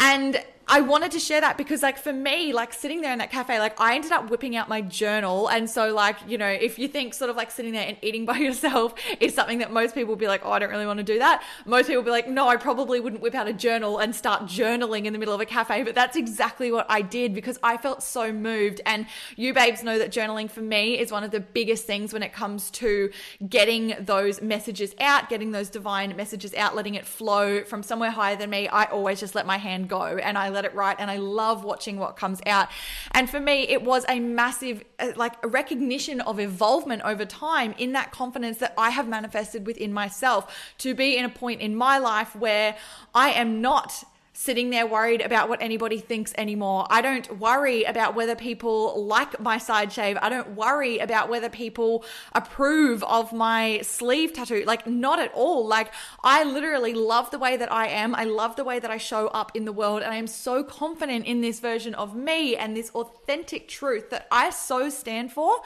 And 0.00 0.42
I 0.72 0.82
wanted 0.82 1.10
to 1.12 1.18
share 1.18 1.40
that 1.40 1.56
because, 1.58 1.82
like, 1.82 1.98
for 1.98 2.12
me, 2.12 2.52
like 2.52 2.72
sitting 2.72 3.00
there 3.00 3.12
in 3.12 3.18
that 3.18 3.32
cafe, 3.32 3.58
like, 3.58 3.80
I 3.80 3.96
ended 3.96 4.12
up 4.12 4.30
whipping 4.30 4.54
out 4.54 4.68
my 4.68 4.80
journal. 4.80 5.48
And 5.48 5.68
so, 5.68 5.92
like, 5.92 6.16
you 6.28 6.38
know, 6.38 6.46
if 6.46 6.78
you 6.78 6.86
think 6.86 7.12
sort 7.12 7.28
of 7.28 7.34
like 7.34 7.50
sitting 7.50 7.72
there 7.72 7.88
and 7.88 7.96
eating 8.02 8.24
by 8.24 8.36
yourself 8.38 8.94
is 9.18 9.34
something 9.34 9.58
that 9.58 9.72
most 9.72 9.96
people 9.96 10.10
will 10.10 10.16
be 10.16 10.28
like, 10.28 10.42
oh, 10.44 10.52
I 10.52 10.60
don't 10.60 10.70
really 10.70 10.86
want 10.86 10.98
to 10.98 11.04
do 11.04 11.18
that. 11.18 11.42
Most 11.66 11.88
people 11.88 11.96
will 11.96 12.06
be 12.06 12.12
like, 12.12 12.28
no, 12.28 12.46
I 12.46 12.54
probably 12.54 13.00
wouldn't 13.00 13.20
whip 13.20 13.34
out 13.34 13.48
a 13.48 13.52
journal 13.52 13.98
and 13.98 14.14
start 14.14 14.44
journaling 14.44 15.06
in 15.06 15.12
the 15.12 15.18
middle 15.18 15.34
of 15.34 15.40
a 15.40 15.44
cafe. 15.44 15.82
But 15.82 15.96
that's 15.96 16.16
exactly 16.16 16.70
what 16.70 16.86
I 16.88 17.02
did 17.02 17.34
because 17.34 17.58
I 17.64 17.76
felt 17.76 18.00
so 18.00 18.32
moved. 18.32 18.80
And 18.86 19.06
you 19.34 19.52
babes 19.52 19.82
know 19.82 19.98
that 19.98 20.12
journaling 20.12 20.48
for 20.48 20.60
me 20.60 21.00
is 21.00 21.10
one 21.10 21.24
of 21.24 21.32
the 21.32 21.40
biggest 21.40 21.84
things 21.84 22.12
when 22.12 22.22
it 22.22 22.32
comes 22.32 22.70
to 22.72 23.10
getting 23.48 23.96
those 23.98 24.40
messages 24.40 24.94
out, 25.00 25.28
getting 25.28 25.50
those 25.50 25.68
divine 25.68 26.14
messages 26.14 26.54
out, 26.54 26.76
letting 26.76 26.94
it 26.94 27.06
flow 27.06 27.64
from 27.64 27.82
somewhere 27.82 28.12
higher 28.12 28.36
than 28.36 28.50
me. 28.50 28.68
I 28.68 28.84
always 28.84 29.18
just 29.18 29.34
let 29.34 29.46
my 29.46 29.56
hand 29.56 29.88
go 29.90 30.02
and 30.02 30.38
I 30.38 30.48
let 30.48 30.64
it 30.64 30.74
write 30.74 30.96
and 30.98 31.10
I 31.10 31.18
love 31.18 31.64
watching 31.64 31.98
what 31.98 32.16
comes 32.16 32.40
out. 32.46 32.68
And 33.12 33.28
for 33.28 33.40
me, 33.40 33.62
it 33.68 33.82
was 33.82 34.06
a 34.08 34.18
massive, 34.20 34.82
uh, 34.98 35.12
like, 35.16 35.34
recognition 35.44 36.22
of 36.22 36.40
evolvement 36.40 37.02
over 37.02 37.26
time 37.26 37.74
in 37.76 37.92
that 37.92 38.12
confidence 38.12 38.58
that 38.58 38.72
I 38.78 38.90
have 38.90 39.08
manifested 39.08 39.66
within 39.66 39.92
myself 39.92 40.40
to 40.78 40.94
be 40.94 41.18
in 41.18 41.24
a 41.24 41.28
point 41.28 41.60
in 41.60 41.76
my 41.76 41.98
life 41.98 42.34
where 42.34 42.76
I 43.14 43.30
am 43.32 43.60
not 43.60 44.04
sitting 44.40 44.70
there 44.70 44.86
worried 44.86 45.20
about 45.20 45.50
what 45.50 45.60
anybody 45.60 45.98
thinks 45.98 46.32
anymore. 46.38 46.86
I 46.88 47.02
don't 47.02 47.38
worry 47.38 47.84
about 47.84 48.14
whether 48.14 48.34
people 48.34 49.04
like 49.04 49.38
my 49.38 49.58
side 49.58 49.92
shave. 49.92 50.16
I 50.22 50.30
don't 50.30 50.56
worry 50.56 50.98
about 50.98 51.28
whether 51.28 51.50
people 51.50 52.06
approve 52.32 53.04
of 53.04 53.34
my 53.34 53.82
sleeve 53.82 54.32
tattoo. 54.32 54.64
Like, 54.66 54.86
not 54.86 55.18
at 55.18 55.30
all. 55.34 55.66
Like, 55.66 55.92
I 56.24 56.42
literally 56.44 56.94
love 56.94 57.30
the 57.30 57.38
way 57.38 57.58
that 57.58 57.70
I 57.70 57.88
am. 57.88 58.14
I 58.14 58.24
love 58.24 58.56
the 58.56 58.64
way 58.64 58.78
that 58.78 58.90
I 58.90 58.96
show 58.96 59.26
up 59.26 59.52
in 59.54 59.66
the 59.66 59.72
world. 59.72 60.00
And 60.00 60.10
I 60.10 60.16
am 60.16 60.26
so 60.26 60.64
confident 60.64 61.26
in 61.26 61.42
this 61.42 61.60
version 61.60 61.94
of 61.94 62.16
me 62.16 62.56
and 62.56 62.74
this 62.74 62.88
authentic 62.92 63.68
truth 63.68 64.08
that 64.08 64.26
I 64.30 64.48
so 64.48 64.88
stand 64.88 65.32
for 65.32 65.58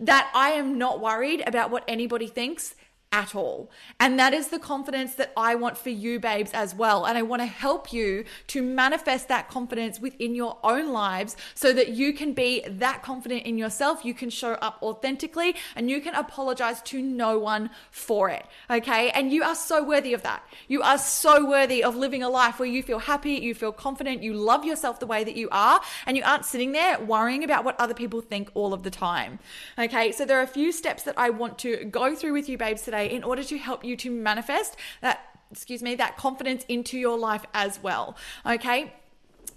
that 0.00 0.30
I 0.34 0.52
am 0.52 0.78
not 0.78 0.98
worried 0.98 1.42
about 1.46 1.70
what 1.70 1.84
anybody 1.86 2.28
thinks 2.28 2.74
at 3.14 3.32
all. 3.32 3.70
And 4.00 4.18
that 4.18 4.34
is 4.34 4.48
the 4.48 4.58
confidence 4.58 5.14
that 5.14 5.32
I 5.36 5.54
want 5.54 5.78
for 5.78 5.90
you, 5.90 6.18
babes, 6.18 6.50
as 6.52 6.74
well. 6.74 7.04
And 7.04 7.16
I 7.16 7.22
want 7.22 7.42
to 7.42 7.46
help 7.46 7.92
you 7.92 8.24
to 8.48 8.60
manifest 8.60 9.28
that 9.28 9.48
confidence 9.48 10.00
within 10.00 10.34
your 10.34 10.58
own 10.64 10.90
lives 10.90 11.36
so 11.54 11.72
that 11.72 11.90
you 11.90 12.12
can 12.12 12.32
be 12.32 12.64
that 12.66 13.04
confident 13.04 13.46
in 13.46 13.56
yourself. 13.56 14.04
You 14.04 14.14
can 14.14 14.30
show 14.30 14.54
up 14.54 14.82
authentically 14.82 15.54
and 15.76 15.88
you 15.88 16.00
can 16.00 16.16
apologize 16.16 16.82
to 16.82 17.00
no 17.00 17.38
one 17.38 17.70
for 17.92 18.30
it. 18.30 18.44
Okay. 18.68 19.10
And 19.10 19.32
you 19.32 19.44
are 19.44 19.54
so 19.54 19.84
worthy 19.84 20.12
of 20.12 20.24
that. 20.24 20.42
You 20.66 20.82
are 20.82 20.98
so 20.98 21.46
worthy 21.48 21.84
of 21.84 21.94
living 21.94 22.24
a 22.24 22.28
life 22.28 22.58
where 22.58 22.68
you 22.68 22.82
feel 22.82 22.98
happy, 22.98 23.34
you 23.34 23.54
feel 23.54 23.70
confident, 23.70 24.24
you 24.24 24.34
love 24.34 24.64
yourself 24.64 24.98
the 24.98 25.06
way 25.06 25.22
that 25.22 25.36
you 25.36 25.48
are, 25.52 25.80
and 26.06 26.16
you 26.16 26.24
aren't 26.26 26.46
sitting 26.46 26.72
there 26.72 26.98
worrying 26.98 27.44
about 27.44 27.64
what 27.64 27.78
other 27.78 27.94
people 27.94 28.20
think 28.20 28.50
all 28.54 28.74
of 28.74 28.82
the 28.82 28.90
time. 28.90 29.38
Okay. 29.78 30.10
So 30.10 30.24
there 30.24 30.40
are 30.40 30.42
a 30.42 30.48
few 30.48 30.72
steps 30.72 31.04
that 31.04 31.16
I 31.16 31.30
want 31.30 31.58
to 31.58 31.84
go 31.84 32.16
through 32.16 32.32
with 32.32 32.48
you, 32.48 32.58
babes, 32.58 32.82
today 32.82 33.03
in 33.08 33.24
order 33.24 33.44
to 33.44 33.58
help 33.58 33.84
you 33.84 33.96
to 33.96 34.10
manifest 34.10 34.76
that 35.00 35.34
excuse 35.54 35.82
me, 35.82 35.94
that 35.94 36.16
confidence 36.16 36.64
into 36.68 36.98
your 36.98 37.16
life 37.16 37.44
as 37.54 37.80
well. 37.80 38.16
Okay. 38.44 38.92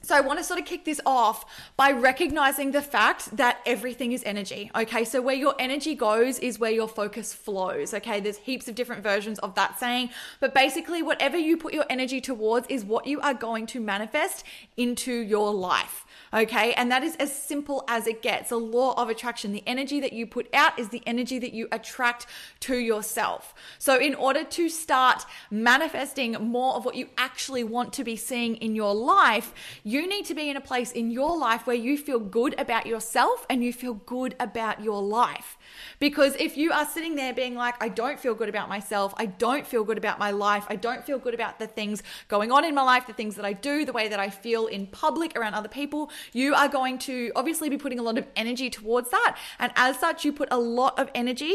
So, 0.04 0.16
I 0.16 0.22
want 0.22 0.40
to 0.40 0.44
sort 0.44 0.60
of 0.60 0.66
kick 0.66 0.86
this 0.86 1.02
off 1.06 1.44
by 1.76 1.92
recognizing 1.92 2.72
the 2.72 2.82
fact 2.82 3.36
that 3.36 3.60
everything 3.66 4.12
is 4.12 4.24
energy. 4.26 4.72
Okay. 4.76 5.04
So, 5.04 5.22
where 5.22 5.36
your 5.36 5.56
energy 5.60 5.96
goes 5.96 6.40
is 6.40 6.60
where 6.60 6.72
your 6.72 6.88
focus 6.88 7.34
flows. 7.34 7.94
Okay. 7.94 8.20
There's 8.20 8.38
heaps 8.38 8.68
of 8.68 8.76
different 8.76 9.04
versions 9.04 9.40
of 9.40 9.56
that 9.56 9.80
saying, 9.80 10.12
but 10.40 10.54
basically, 10.54 11.02
whatever 11.02 11.38
you 11.38 11.58
put 11.58 11.74
your 11.74 11.86
energy 11.90 12.22
towards 12.22 12.68
is 12.68 12.86
what 12.86 13.08
you 13.08 13.20
are 13.22 13.34
going 13.34 13.66
to 13.68 13.80
manifest 13.80 14.46
into 14.78 15.12
your 15.12 15.54
life. 15.54 16.06
Okay. 16.34 16.74
And 16.74 16.92
that 16.92 17.04
is 17.04 17.16
as 17.18 17.34
simple 17.34 17.84
as 17.88 18.08
it 18.08 18.22
gets. 18.22 18.50
The 18.50 18.58
law 18.58 18.94
of 19.02 19.10
attraction. 19.10 19.52
The 19.52 19.64
energy 19.66 20.00
that 20.00 20.14
you 20.14 20.26
put 20.26 20.48
out 20.54 20.78
is 20.78 20.90
the 20.90 21.02
energy 21.06 21.40
that 21.40 21.54
you 21.54 21.68
attract 21.72 22.26
to 22.62 22.78
yourself. 22.78 23.54
So, 23.80 23.98
in 24.00 24.16
order 24.16 24.44
to 24.44 24.70
start 24.70 25.26
manifesting 25.50 26.34
more 26.34 26.76
of 26.76 26.86
what 26.86 26.96
you 26.96 27.10
actually 27.18 27.64
want 27.64 27.94
to 27.94 28.04
be 28.04 28.16
seeing 28.16 28.56
in 28.56 28.76
your 28.76 28.94
life, 28.94 29.54
you 29.84 30.08
need 30.08 30.26
to 30.26 30.34
be 30.34 30.50
in 30.50 30.58
a 30.58 30.62
place 30.62 30.92
in 30.92 31.12
your 31.12 31.38
life 31.38 31.66
where 31.66 31.76
you 31.76 31.98
feel 31.98 32.20
good 32.20 32.60
about 32.60 32.86
yourself 32.86 33.46
and 33.50 33.64
you 33.64 33.72
feel 33.74 33.94
good 33.94 34.36
about 34.40 34.84
your 34.84 35.02
life. 35.02 35.57
Because 36.00 36.36
if 36.36 36.58
you 36.58 36.72
are 36.72 36.86
sitting 36.86 37.16
there 37.16 37.34
being 37.34 37.56
like, 37.56 37.82
I 37.82 37.90
don't 37.90 38.20
feel 38.20 38.36
good 38.36 38.50
about 38.50 38.70
myself, 38.70 39.14
I 39.18 39.26
don't 39.26 39.66
feel 39.66 39.84
good 39.84 39.98
about 39.98 40.20
my 40.20 40.32
life, 40.32 40.66
I 40.70 40.76
don't 40.76 41.06
feel 41.06 41.20
good 41.20 41.34
about 41.34 41.60
the 41.60 41.68
things 41.68 42.04
going 42.28 42.52
on 42.52 42.66
in 42.66 42.76
my 42.76 42.84
life, 42.84 43.08
the 43.08 43.14
things 43.14 43.36
that 43.36 43.46
I 43.46 43.54
do, 43.54 43.86
the 43.86 43.94
way 43.94 44.08
that 44.08 44.20
I 44.20 44.30
feel 44.30 44.68
in 44.68 44.88
public 44.88 45.38
around 45.38 45.54
other 45.54 45.70
people, 45.70 46.12
you 46.34 46.54
are 46.54 46.68
going 46.68 46.98
to 47.00 47.32
obviously 47.36 47.70
be 47.70 47.78
putting 47.78 48.00
a 48.00 48.04
lot 48.04 48.18
of 48.18 48.26
energy 48.36 48.70
towards 48.70 49.10
that. 49.10 49.38
And 49.60 49.72
as 49.76 50.00
such, 50.00 50.26
you 50.26 50.34
put 50.34 50.50
a 50.52 50.60
lot 50.60 50.98
of 51.00 51.10
energy. 51.16 51.54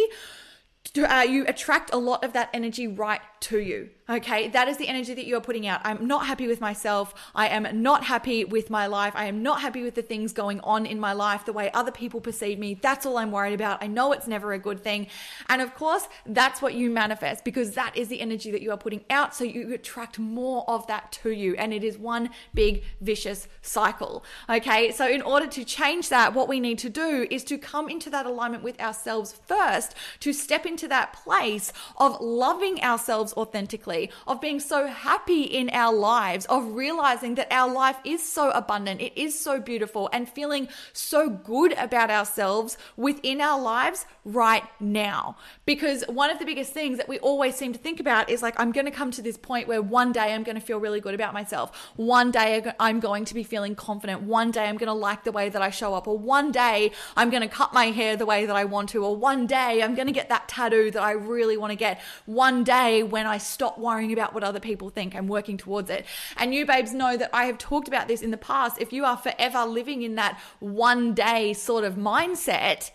Uh, 0.97 1.25
you 1.27 1.45
attract 1.47 1.93
a 1.95 1.97
lot 1.97 2.25
of 2.25 2.33
that 2.33 2.51
energy 2.53 2.87
right 2.87 3.21
to 3.41 3.59
you. 3.59 3.91
Okay, 4.11 4.49
that 4.49 4.69
is 4.69 4.77
the 4.77 4.89
energy 4.89 5.15
that 5.15 5.27
you 5.27 5.37
are 5.37 5.41
putting 5.41 5.67
out. 5.67 5.81
I'm 5.85 6.07
not 6.07 6.27
happy 6.27 6.47
with 6.47 6.61
myself. 6.61 7.15
I 7.35 7.49
am 7.49 7.83
not 7.83 8.05
happy 8.05 8.45
with 8.45 8.69
my 8.69 8.87
life. 8.87 9.15
I 9.17 9.27
am 9.27 9.43
not 9.43 9.61
happy 9.61 9.83
with 9.83 9.95
the 9.95 10.03
things 10.03 10.33
going 10.33 10.61
on 10.61 10.87
in 10.87 11.01
my 11.01 11.13
life, 11.13 11.45
the 11.47 11.53
way 11.53 11.71
other 11.73 11.93
people 11.93 12.21
perceive 12.21 12.59
me. 12.59 12.75
That's 12.75 13.07
all 13.07 13.17
I'm 13.17 13.31
worried 13.31 13.55
about. 13.55 13.83
I 13.83 13.87
know 13.87 14.13
it's 14.13 14.27
never 14.27 14.53
a 14.53 14.59
good 14.59 14.81
thing. 14.81 15.07
And 15.49 15.63
of 15.63 15.75
course, 15.75 16.09
that's 16.27 16.61
what 16.61 16.75
you 16.75 16.91
manifest 16.91 17.45
because 17.45 17.71
that 17.73 17.97
is 17.97 18.09
the 18.09 18.21
energy 18.21 18.51
that 18.51 18.61
you 18.61 18.71
are 18.73 18.77
putting 18.77 19.05
out. 19.09 19.35
So 19.35 19.45
you 19.45 19.73
attract 19.73 20.19
more 20.19 20.69
of 20.69 20.87
that 20.89 21.13
to 21.23 21.31
you. 21.31 21.55
And 21.55 21.73
it 21.73 21.85
is 21.85 21.97
one 21.97 22.31
big 22.53 22.83
vicious 23.01 23.49
cycle. 23.63 24.25
Okay, 24.51 24.91
so 24.91 25.09
in 25.09 25.23
order 25.23 25.47
to 25.47 25.65
change 25.65 26.09
that, 26.11 26.35
what 26.35 26.49
we 26.49 26.61
need 26.61 26.79
to 26.81 26.91
do 26.91 27.27
is 27.31 27.45
to 27.45 27.57
come 27.57 27.89
into 27.89 28.11
that 28.11 28.27
alignment 28.27 28.63
with 28.63 28.81
ourselves 28.81 29.33
first, 29.47 29.95
to 30.21 30.33
step 30.33 30.67
into 30.67 30.72
that 30.89 31.13
place 31.13 31.73
of 31.97 32.21
loving 32.21 32.83
ourselves 32.83 33.33
authentically 33.35 34.11
of 34.27 34.41
being 34.41 34.61
so 34.61 34.87
happy 34.87 35.43
in 35.43 35.71
our 35.71 35.95
lives, 35.95 36.47
of 36.47 36.75
realizing 36.75 37.35
that 37.37 37.49
our 37.51 37.73
life 37.73 37.97
is 38.05 38.23
so 38.23 38.51
abundant, 38.51 39.01
it 39.01 39.13
is 39.17 39.39
so 39.39 39.61
beautiful, 39.61 40.09
and 40.13 40.29
feeling 40.29 40.69
so 40.93 41.29
good 41.29 41.73
about 41.75 42.11
ourselves 42.11 42.77
within 42.97 43.41
our 43.41 43.61
lives 43.61 44.07
right 44.25 44.65
now. 44.81 45.37
Because 45.67 46.05
one 46.09 46.31
of 46.31 46.39
the 46.39 46.45
biggest 46.45 46.73
things 46.73 46.99
that 46.99 47.09
we 47.09 47.19
always 47.19 47.55
seem 47.55 47.73
to 47.73 47.79
think 47.79 48.01
about 48.01 48.31
is 48.31 48.43
like, 48.43 48.59
I'm 48.59 48.73
going 48.73 48.87
to 48.87 48.91
come 48.91 49.11
to 49.13 49.23
this 49.23 49.37
point 49.37 49.69
where 49.69 49.83
one 49.83 50.13
day 50.13 50.33
I'm 50.33 50.43
going 50.43 50.57
to 50.57 50.61
feel 50.61 50.79
really 50.79 51.01
good 51.01 51.15
about 51.15 51.35
myself. 51.35 51.93
One 51.97 52.31
day 52.31 52.73
I'm 52.79 53.01
going 53.01 53.25
to 53.27 53.35
be 53.35 53.43
feeling 53.43 53.75
confident. 53.75 54.23
One 54.23 54.51
day 54.51 54.65
I'm 54.65 54.77
going 54.77 54.89
to 54.89 54.93
like 54.93 55.25
the 55.25 55.33
way 55.33 55.49
that 55.49 55.63
I 55.63 55.71
show 55.71 55.95
up. 55.95 56.07
Or 56.07 56.17
one 56.17 56.53
day 56.53 56.93
I'm 57.17 57.31
going 57.31 57.43
to 57.43 57.49
cut 57.49 57.73
my 57.73 57.87
hair 57.87 58.17
the 58.17 58.27
way 58.27 58.47
that 58.47 58.57
I 58.57 58.65
want 58.65 58.91
to. 58.91 59.05
Or 59.05 59.17
one 59.17 59.47
day 59.47 59.83
I'm 59.83 59.95
going 59.95 60.07
to 60.07 60.13
get 60.13 60.29
that 60.29 60.49
tattoo 60.49 60.62
that 60.71 61.03
I 61.03 61.13
really 61.13 61.57
want 61.57 61.71
to 61.71 61.77
get. 61.77 62.01
One 62.27 62.65
day 62.65 63.03
when 63.03 63.27
I 63.27 63.39
stop 63.39 63.79
worrying 63.79 64.13
about 64.13 64.35
what 64.35 64.45
other 64.45 64.61
people 64.61 64.91
think. 64.91 65.15
I'm 65.15 65.29
working 65.29 65.57
towards 65.57 65.91
it. 65.91 66.07
And 66.37 66.55
you, 66.55 66.67
babes, 66.67 66.93
know 66.93 67.17
that 67.17 67.31
I 67.33 67.45
have 67.45 67.59
talked 67.59 67.89
about 67.89 68.09
this 68.09 68.23
in 68.23 68.31
the 68.31 68.37
past. 68.37 68.81
If 68.81 68.93
you 68.93 69.05
are 69.05 69.17
forever 69.17 69.65
living 69.65 70.03
in 70.03 70.15
that 70.17 70.41
one 70.61 71.15
day 71.15 71.53
sort 71.53 71.85
of 71.85 71.95
mindset, 71.95 72.91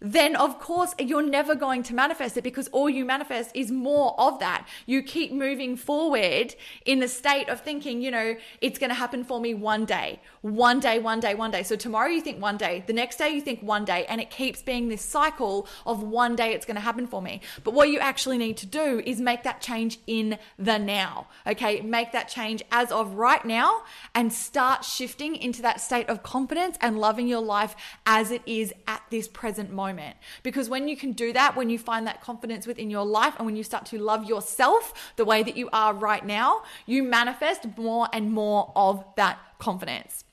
then 0.00 0.36
of 0.36 0.58
course 0.60 0.94
you're 0.98 1.22
never 1.22 1.54
going 1.54 1.82
to 1.82 1.94
manifest 1.94 2.36
it 2.36 2.42
because 2.42 2.68
all 2.68 2.88
you 2.88 3.04
manifest 3.04 3.50
is 3.54 3.70
more 3.70 4.18
of 4.18 4.38
that. 4.38 4.66
You 4.86 5.02
keep 5.02 5.32
moving 5.32 5.76
forward 5.76 6.54
in 6.84 7.00
the 7.00 7.08
state 7.08 7.48
of 7.48 7.60
thinking, 7.60 8.00
you 8.00 8.10
know, 8.10 8.36
it's 8.60 8.78
going 8.78 8.90
to 8.90 8.94
happen 8.94 9.24
for 9.24 9.40
me 9.40 9.54
one 9.54 9.84
day, 9.84 10.20
one 10.42 10.80
day, 10.80 10.98
one 10.98 11.20
day, 11.20 11.34
one 11.34 11.50
day. 11.50 11.62
So 11.62 11.76
tomorrow 11.76 12.08
you 12.08 12.20
think 12.20 12.40
one 12.40 12.56
day, 12.56 12.84
the 12.86 12.92
next 12.92 13.16
day 13.16 13.30
you 13.30 13.40
think 13.40 13.62
one 13.62 13.84
day, 13.84 14.06
and 14.08 14.20
it 14.20 14.30
keeps 14.30 14.62
being 14.62 14.88
this 14.88 15.02
cycle 15.02 15.66
of 15.86 16.02
one 16.02 16.36
day 16.36 16.52
it's 16.52 16.66
going 16.66 16.76
to 16.76 16.80
happen 16.80 17.06
for 17.06 17.20
me. 17.20 17.40
But 17.64 17.74
what 17.74 17.88
you 17.88 17.98
actually 17.98 18.38
need 18.38 18.56
to 18.58 18.66
do 18.66 19.02
is 19.04 19.20
make 19.20 19.42
that 19.42 19.60
change 19.60 19.98
in 20.06 20.38
the 20.58 20.78
now. 20.78 21.26
Okay. 21.46 21.80
Make 21.80 22.12
that 22.12 22.28
change 22.28 22.62
as 22.70 22.92
of 22.92 23.14
right 23.14 23.44
now 23.44 23.82
and 24.14 24.32
start 24.32 24.84
shifting 24.84 25.34
into 25.34 25.62
that 25.62 25.80
state 25.80 26.08
of 26.08 26.22
confidence 26.22 26.76
and 26.80 26.98
loving 26.98 27.26
your 27.26 27.40
life 27.40 27.74
as 28.06 28.30
it 28.30 28.42
is 28.46 28.72
at 28.86 29.02
this 29.10 29.26
present 29.26 29.72
moment 29.72 29.87
moment. 29.88 30.16
Because 30.42 30.68
when 30.68 30.88
you 30.88 30.96
can 30.96 31.12
do 31.12 31.32
that, 31.32 31.56
when 31.56 31.70
you 31.70 31.78
find 31.78 32.06
that 32.06 32.20
confidence 32.20 32.66
within 32.66 32.90
your 32.90 33.04
life 33.04 33.34
and 33.38 33.46
when 33.46 33.56
you 33.56 33.64
start 33.64 33.86
to 33.86 33.98
love 33.98 34.24
yourself 34.24 35.12
the 35.16 35.24
way 35.24 35.42
that 35.42 35.56
you 35.56 35.68
are 35.72 35.92
right 35.94 36.24
now, 36.24 36.62
you 36.86 37.02
manifest 37.02 37.66
more 37.76 38.08
and 38.12 38.32
more 38.32 38.72
of 38.74 39.04
that 39.16 39.38
confidence. 39.58 40.24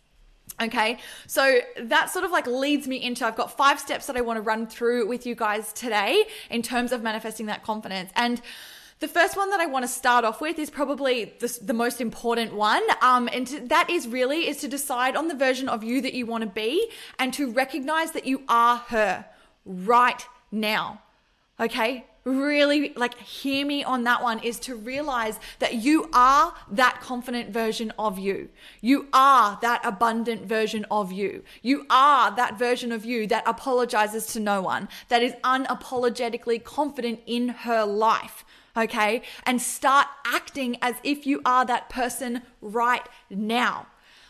Okay, 0.62 1.00
so 1.28 1.60
that 1.82 2.10
sort 2.10 2.24
of 2.24 2.32
like 2.32 2.48
leads 2.48 2.88
me 2.88 2.98
into 3.04 3.26
I've 3.26 3.36
got 3.36 3.58
five 3.58 3.78
steps 3.78 4.06
that 4.08 4.16
I 4.16 4.22
want 4.22 4.38
to 4.38 4.42
run 4.42 4.68
through 4.68 5.06
with 5.06 5.26
you 5.26 5.36
guys 5.36 5.74
today 5.74 6.24
in 6.50 6.62
terms 6.62 6.94
of 6.94 7.04
manifesting 7.04 7.48
that 7.48 7.62
confidence. 7.62 8.10
And 8.16 8.42
the 9.00 9.10
first 9.10 9.36
one 9.36 9.50
that 9.50 9.60
I 9.60 9.66
want 9.66 9.84
to 9.84 9.90
start 9.90 10.24
off 10.24 10.40
with 10.40 10.58
is 10.58 10.70
probably 10.70 11.34
the, 11.40 11.60
the 11.62 11.74
most 11.74 12.00
important 12.00 12.54
one. 12.54 12.82
Um, 13.02 13.28
and 13.34 13.46
to, 13.48 13.60
that 13.68 13.90
is 13.90 14.08
really 14.08 14.48
is 14.48 14.58
to 14.58 14.70
decide 14.70 15.18
on 15.18 15.28
the 15.28 15.36
version 15.36 15.68
of 15.68 15.84
you 15.84 16.02
that 16.02 16.14
you 16.14 16.26
want 16.26 16.44
to 16.44 16.50
be 16.50 16.90
and 17.20 17.34
to 17.34 17.52
recognize 17.52 18.12
that 18.14 18.26
you 18.26 18.44
are 18.48 18.78
her 18.78 19.26
right 19.66 20.26
now. 20.52 21.02
Okay? 21.60 22.06
Really, 22.24 22.92
like, 22.96 23.20
hear 23.20 23.66
me 23.68 23.84
on 23.84 24.04
that 24.06 24.24
one 24.24 24.40
is 24.40 24.60
to 24.62 24.76
realize 24.76 25.40
that 25.60 25.76
you 25.76 26.10
are 26.12 26.56
that 26.72 27.00
confident 27.00 27.52
version 27.52 27.94
of 28.00 28.18
you. 28.18 28.50
You 28.82 29.08
are 29.14 29.60
that 29.62 29.82
abundant 29.86 30.48
version 30.48 30.88
of 30.90 31.12
you. 31.12 31.44
You 31.62 31.86
are 31.88 32.36
that 32.36 32.58
version 32.58 32.92
of 32.92 33.06
you 33.06 33.28
that 33.28 33.44
apologizes 33.46 34.26
to 34.34 34.40
no 34.40 34.62
one, 34.62 34.90
that 35.10 35.22
is 35.22 35.34
unapologetically 35.44 36.64
confident 36.64 37.20
in 37.28 37.50
her 37.50 37.86
life. 37.86 38.44
Okay? 38.76 39.22
And 39.44 39.62
start 39.62 40.08
acting 40.26 40.78
as 40.82 40.96
if 41.04 41.28
you 41.28 41.42
are 41.46 41.64
that 41.66 41.90
person 41.90 42.42
right 42.60 43.08
now. 43.30 43.86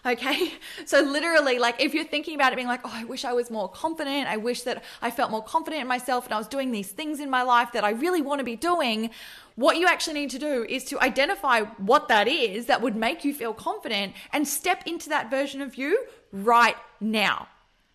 Okay. 0.06 0.54
So, 0.88 1.00
literally, 1.02 1.58
like 1.58 1.82
if 1.82 1.94
you're 1.96 2.06
thinking 2.06 2.36
about 2.36 2.54
it 2.54 2.58
being 2.58 2.68
like, 2.68 2.82
oh, 2.84 2.92
I 2.94 3.06
wish 3.06 3.26
I 3.26 3.34
was 3.34 3.50
more 3.50 3.68
confident. 3.68 4.28
I 4.28 4.38
wish 4.38 4.62
that 4.64 4.84
I 5.02 5.10
felt 5.10 5.32
more 5.32 5.42
confident 5.42 5.82
in 5.82 5.88
myself 5.88 6.26
and 6.26 6.34
I 6.34 6.38
was 6.38 6.48
doing 6.48 6.72
these 6.72 6.90
things 6.90 7.20
in 7.20 7.30
my 7.30 7.42
life 7.42 7.72
that 7.72 7.84
I 7.84 7.92
really 7.92 8.22
want 8.22 8.40
to 8.40 8.44
be 8.44 8.56
doing. 8.56 9.10
What 9.56 9.78
you 9.78 9.88
actually 9.88 10.14
need 10.14 10.30
to 10.32 10.40
do 10.40 10.64
is 10.70 10.84
to 10.86 11.02
identify 11.02 11.62
what 11.62 12.08
that 12.10 12.28
is 12.28 12.68
that 12.68 12.82
would 12.82 12.96
make 12.96 13.26
you 13.26 13.34
feel 13.34 13.54
confident 13.54 14.14
and 14.32 14.48
step 14.48 14.84
into 14.86 15.10
that 15.10 15.32
version 15.32 15.62
of 15.62 15.76
you 15.76 16.06
right 16.32 16.76
now. 17.00 17.48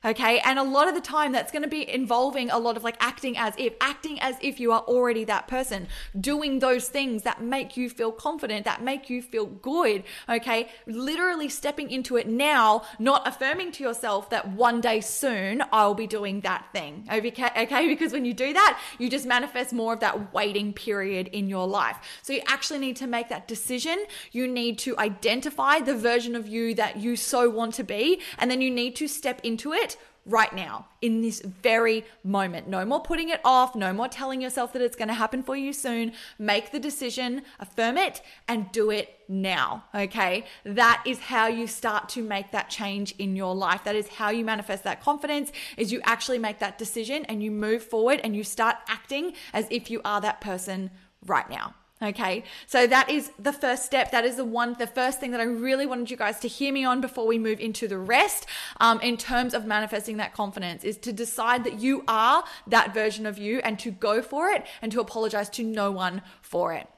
Okay. 0.02 0.38
And 0.40 0.58
a 0.58 0.62
lot 0.62 0.88
of 0.88 0.94
the 0.94 1.00
time 1.02 1.32
that's 1.32 1.52
going 1.52 1.62
to 1.62 1.68
be 1.68 1.88
involving 1.88 2.50
a 2.50 2.58
lot 2.58 2.78
of 2.78 2.84
like 2.84 2.96
acting 3.00 3.36
as 3.36 3.52
if, 3.58 3.74
acting 3.82 4.18
as 4.20 4.36
if 4.40 4.58
you 4.58 4.72
are 4.72 4.80
already 4.80 5.24
that 5.24 5.46
person, 5.46 5.88
doing 6.18 6.60
those 6.60 6.88
things 6.88 7.22
that 7.24 7.42
make 7.42 7.76
you 7.76 7.90
feel 7.90 8.10
confident, 8.10 8.64
that 8.64 8.82
make 8.82 9.10
you 9.10 9.20
feel 9.20 9.44
good. 9.44 10.02
Okay. 10.26 10.70
Literally 10.86 11.50
stepping 11.50 11.90
into 11.90 12.16
it 12.16 12.26
now, 12.26 12.82
not 12.98 13.28
affirming 13.28 13.72
to 13.72 13.84
yourself 13.84 14.30
that 14.30 14.48
one 14.48 14.80
day 14.80 15.02
soon 15.02 15.62
I'll 15.70 15.94
be 15.94 16.06
doing 16.06 16.40
that 16.40 16.66
thing. 16.72 17.06
Okay. 17.10 17.66
Because 18.00 18.12
when 18.12 18.24
you 18.24 18.32
do 18.32 18.52
that, 18.52 18.80
you 18.98 19.10
just 19.10 19.26
manifest 19.26 19.72
more 19.72 19.92
of 19.92 20.00
that 20.00 20.32
waiting 20.32 20.72
period 20.72 21.28
in 21.28 21.48
your 21.48 21.66
life. 21.66 21.98
So 22.22 22.32
you 22.32 22.40
actually 22.46 22.78
need 22.78 22.96
to 22.96 23.06
make 23.06 23.28
that 23.28 23.48
decision. 23.48 23.98
You 24.32 24.46
need 24.46 24.78
to 24.80 24.96
identify 24.98 25.80
the 25.80 25.94
version 25.94 26.36
of 26.36 26.46
you 26.46 26.74
that 26.76 26.98
you 26.98 27.16
so 27.16 27.50
want 27.50 27.74
to 27.74 27.84
be. 27.84 28.20
And 28.38 28.50
then 28.50 28.60
you 28.60 28.70
need 28.70 28.96
to 28.96 29.08
step 29.08 29.40
into 29.42 29.72
it 29.72 29.89
right 30.26 30.54
now, 30.54 30.86
in 31.00 31.22
this 31.22 31.40
very 31.40 32.04
moment. 32.22 32.68
No 32.68 32.84
more 32.84 33.00
putting 33.00 33.30
it 33.30 33.40
off, 33.44 33.74
no 33.74 33.92
more 33.92 34.08
telling 34.08 34.40
yourself 34.40 34.72
that 34.72 34.82
it's 34.82 34.96
going 34.96 35.08
to 35.08 35.14
happen 35.14 35.42
for 35.42 35.56
you 35.56 35.72
soon. 35.72 36.12
Make 36.38 36.72
the 36.72 36.78
decision, 36.78 37.42
affirm 37.58 37.96
it, 37.96 38.20
and 38.46 38.70
do 38.72 38.90
it 38.90 39.18
now. 39.28 39.84
Okay. 39.94 40.44
That 40.64 41.02
is 41.06 41.18
how 41.18 41.46
you 41.46 41.66
start 41.66 42.08
to 42.10 42.22
make 42.22 42.50
that 42.52 42.68
change 42.68 43.14
in 43.18 43.36
your 43.36 43.54
life. 43.54 43.84
That 43.84 43.96
is 43.96 44.08
how 44.08 44.30
you 44.30 44.44
manifest 44.44 44.84
that 44.84 45.02
confidence 45.02 45.52
is 45.76 45.92
you 45.92 46.00
actually 46.04 46.38
make 46.38 46.58
that 46.58 46.78
decision 46.78 47.24
and 47.26 47.42
you 47.42 47.50
move 47.50 47.82
forward 47.82 48.20
and 48.22 48.36
you 48.36 48.44
start 48.44 48.76
acting 48.88 49.32
as 49.52 49.66
if 49.70 49.90
you 49.90 50.00
are 50.04 50.20
that 50.20 50.40
person 50.40 50.90
right 51.26 51.48
now. 51.48 51.74
Okay, 52.02 52.44
so 52.66 52.86
that 52.86 53.10
is 53.10 53.30
the 53.38 53.52
first 53.52 53.84
step. 53.84 54.10
That 54.10 54.24
is 54.24 54.36
the 54.36 54.44
one, 54.44 54.74
the 54.78 54.86
first 54.86 55.20
thing 55.20 55.32
that 55.32 55.40
I 55.40 55.44
really 55.44 55.84
wanted 55.84 56.10
you 56.10 56.16
guys 56.16 56.40
to 56.40 56.48
hear 56.48 56.72
me 56.72 56.82
on 56.82 57.02
before 57.02 57.26
we 57.26 57.38
move 57.38 57.60
into 57.60 57.86
the 57.88 57.98
rest. 57.98 58.46
Um, 58.78 59.00
in 59.02 59.18
terms 59.18 59.52
of 59.52 59.66
manifesting 59.66 60.16
that 60.16 60.32
confidence, 60.32 60.82
is 60.82 60.96
to 60.98 61.12
decide 61.12 61.62
that 61.64 61.78
you 61.78 62.02
are 62.08 62.42
that 62.66 62.94
version 62.94 63.26
of 63.26 63.36
you 63.36 63.58
and 63.58 63.78
to 63.80 63.90
go 63.90 64.22
for 64.22 64.48
it 64.48 64.66
and 64.80 64.90
to 64.92 65.00
apologize 65.00 65.50
to 65.50 65.62
no 65.62 65.90
one 65.90 66.22
for 66.40 66.72
it. 66.72 66.88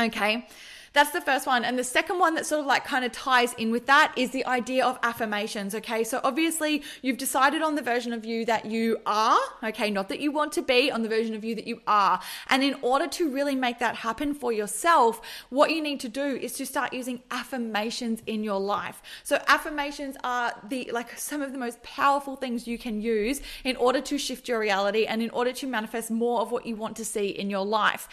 Okay. 0.00 0.48
That's 0.92 1.10
the 1.10 1.20
first 1.22 1.46
one. 1.46 1.64
And 1.64 1.78
the 1.78 1.84
second 1.84 2.18
one 2.18 2.34
that 2.34 2.44
sort 2.44 2.60
of 2.60 2.66
like 2.66 2.84
kind 2.84 3.04
of 3.04 3.12
ties 3.12 3.54
in 3.54 3.70
with 3.70 3.86
that 3.86 4.12
is 4.16 4.30
the 4.30 4.44
idea 4.44 4.84
of 4.84 4.98
affirmations. 5.02 5.74
Okay. 5.74 6.04
So 6.04 6.20
obviously 6.22 6.82
you've 7.00 7.16
decided 7.16 7.62
on 7.62 7.76
the 7.76 7.82
version 7.82 8.12
of 8.12 8.26
you 8.26 8.44
that 8.44 8.66
you 8.66 9.00
are. 9.06 9.38
Okay. 9.64 9.90
Not 9.90 10.08
that 10.10 10.20
you 10.20 10.30
want 10.30 10.52
to 10.52 10.62
be 10.62 10.90
on 10.90 11.02
the 11.02 11.08
version 11.08 11.34
of 11.34 11.44
you 11.44 11.54
that 11.54 11.66
you 11.66 11.80
are. 11.86 12.20
And 12.48 12.62
in 12.62 12.76
order 12.82 13.06
to 13.08 13.30
really 13.30 13.54
make 13.54 13.78
that 13.78 13.96
happen 13.96 14.34
for 14.34 14.52
yourself, 14.52 15.20
what 15.48 15.70
you 15.70 15.82
need 15.82 16.00
to 16.00 16.08
do 16.08 16.22
is 16.22 16.52
to 16.54 16.66
start 16.66 16.92
using 16.92 17.22
affirmations 17.30 18.22
in 18.26 18.44
your 18.44 18.60
life. 18.60 19.00
So 19.22 19.42
affirmations 19.48 20.16
are 20.22 20.52
the 20.68 20.90
like 20.92 21.18
some 21.18 21.40
of 21.40 21.52
the 21.52 21.58
most 21.58 21.82
powerful 21.82 22.36
things 22.36 22.66
you 22.66 22.76
can 22.76 23.00
use 23.00 23.40
in 23.64 23.76
order 23.76 24.00
to 24.02 24.18
shift 24.18 24.48
your 24.48 24.58
reality 24.58 25.06
and 25.06 25.22
in 25.22 25.30
order 25.30 25.52
to 25.52 25.66
manifest 25.66 26.10
more 26.10 26.42
of 26.42 26.52
what 26.52 26.66
you 26.66 26.76
want 26.76 26.96
to 26.96 27.04
see 27.04 27.28
in 27.28 27.48
your 27.48 27.64
life. 27.64 28.08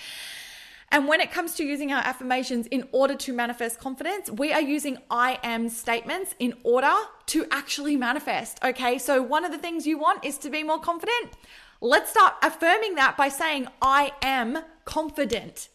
And 0.91 1.07
when 1.07 1.21
it 1.21 1.31
comes 1.31 1.53
to 1.55 1.63
using 1.63 1.91
our 1.91 2.01
affirmations 2.01 2.67
in 2.67 2.87
order 2.91 3.15
to 3.15 3.33
manifest 3.33 3.79
confidence, 3.79 4.29
we 4.29 4.51
are 4.51 4.61
using 4.61 4.97
I 5.09 5.39
am 5.43 5.69
statements 5.69 6.35
in 6.39 6.55
order 6.63 6.93
to 7.27 7.45
actually 7.51 7.95
manifest. 7.95 8.59
Okay. 8.63 8.97
So 8.97 9.21
one 9.21 9.45
of 9.45 9.51
the 9.51 9.57
things 9.57 9.85
you 9.85 9.97
want 9.97 10.25
is 10.25 10.37
to 10.39 10.49
be 10.49 10.63
more 10.63 10.79
confident. 10.79 11.33
Let's 11.81 12.09
start 12.11 12.33
affirming 12.43 12.95
that 12.95 13.15
by 13.15 13.29
saying, 13.29 13.67
I 13.81 14.11
am 14.21 14.59
confident. 14.83 15.69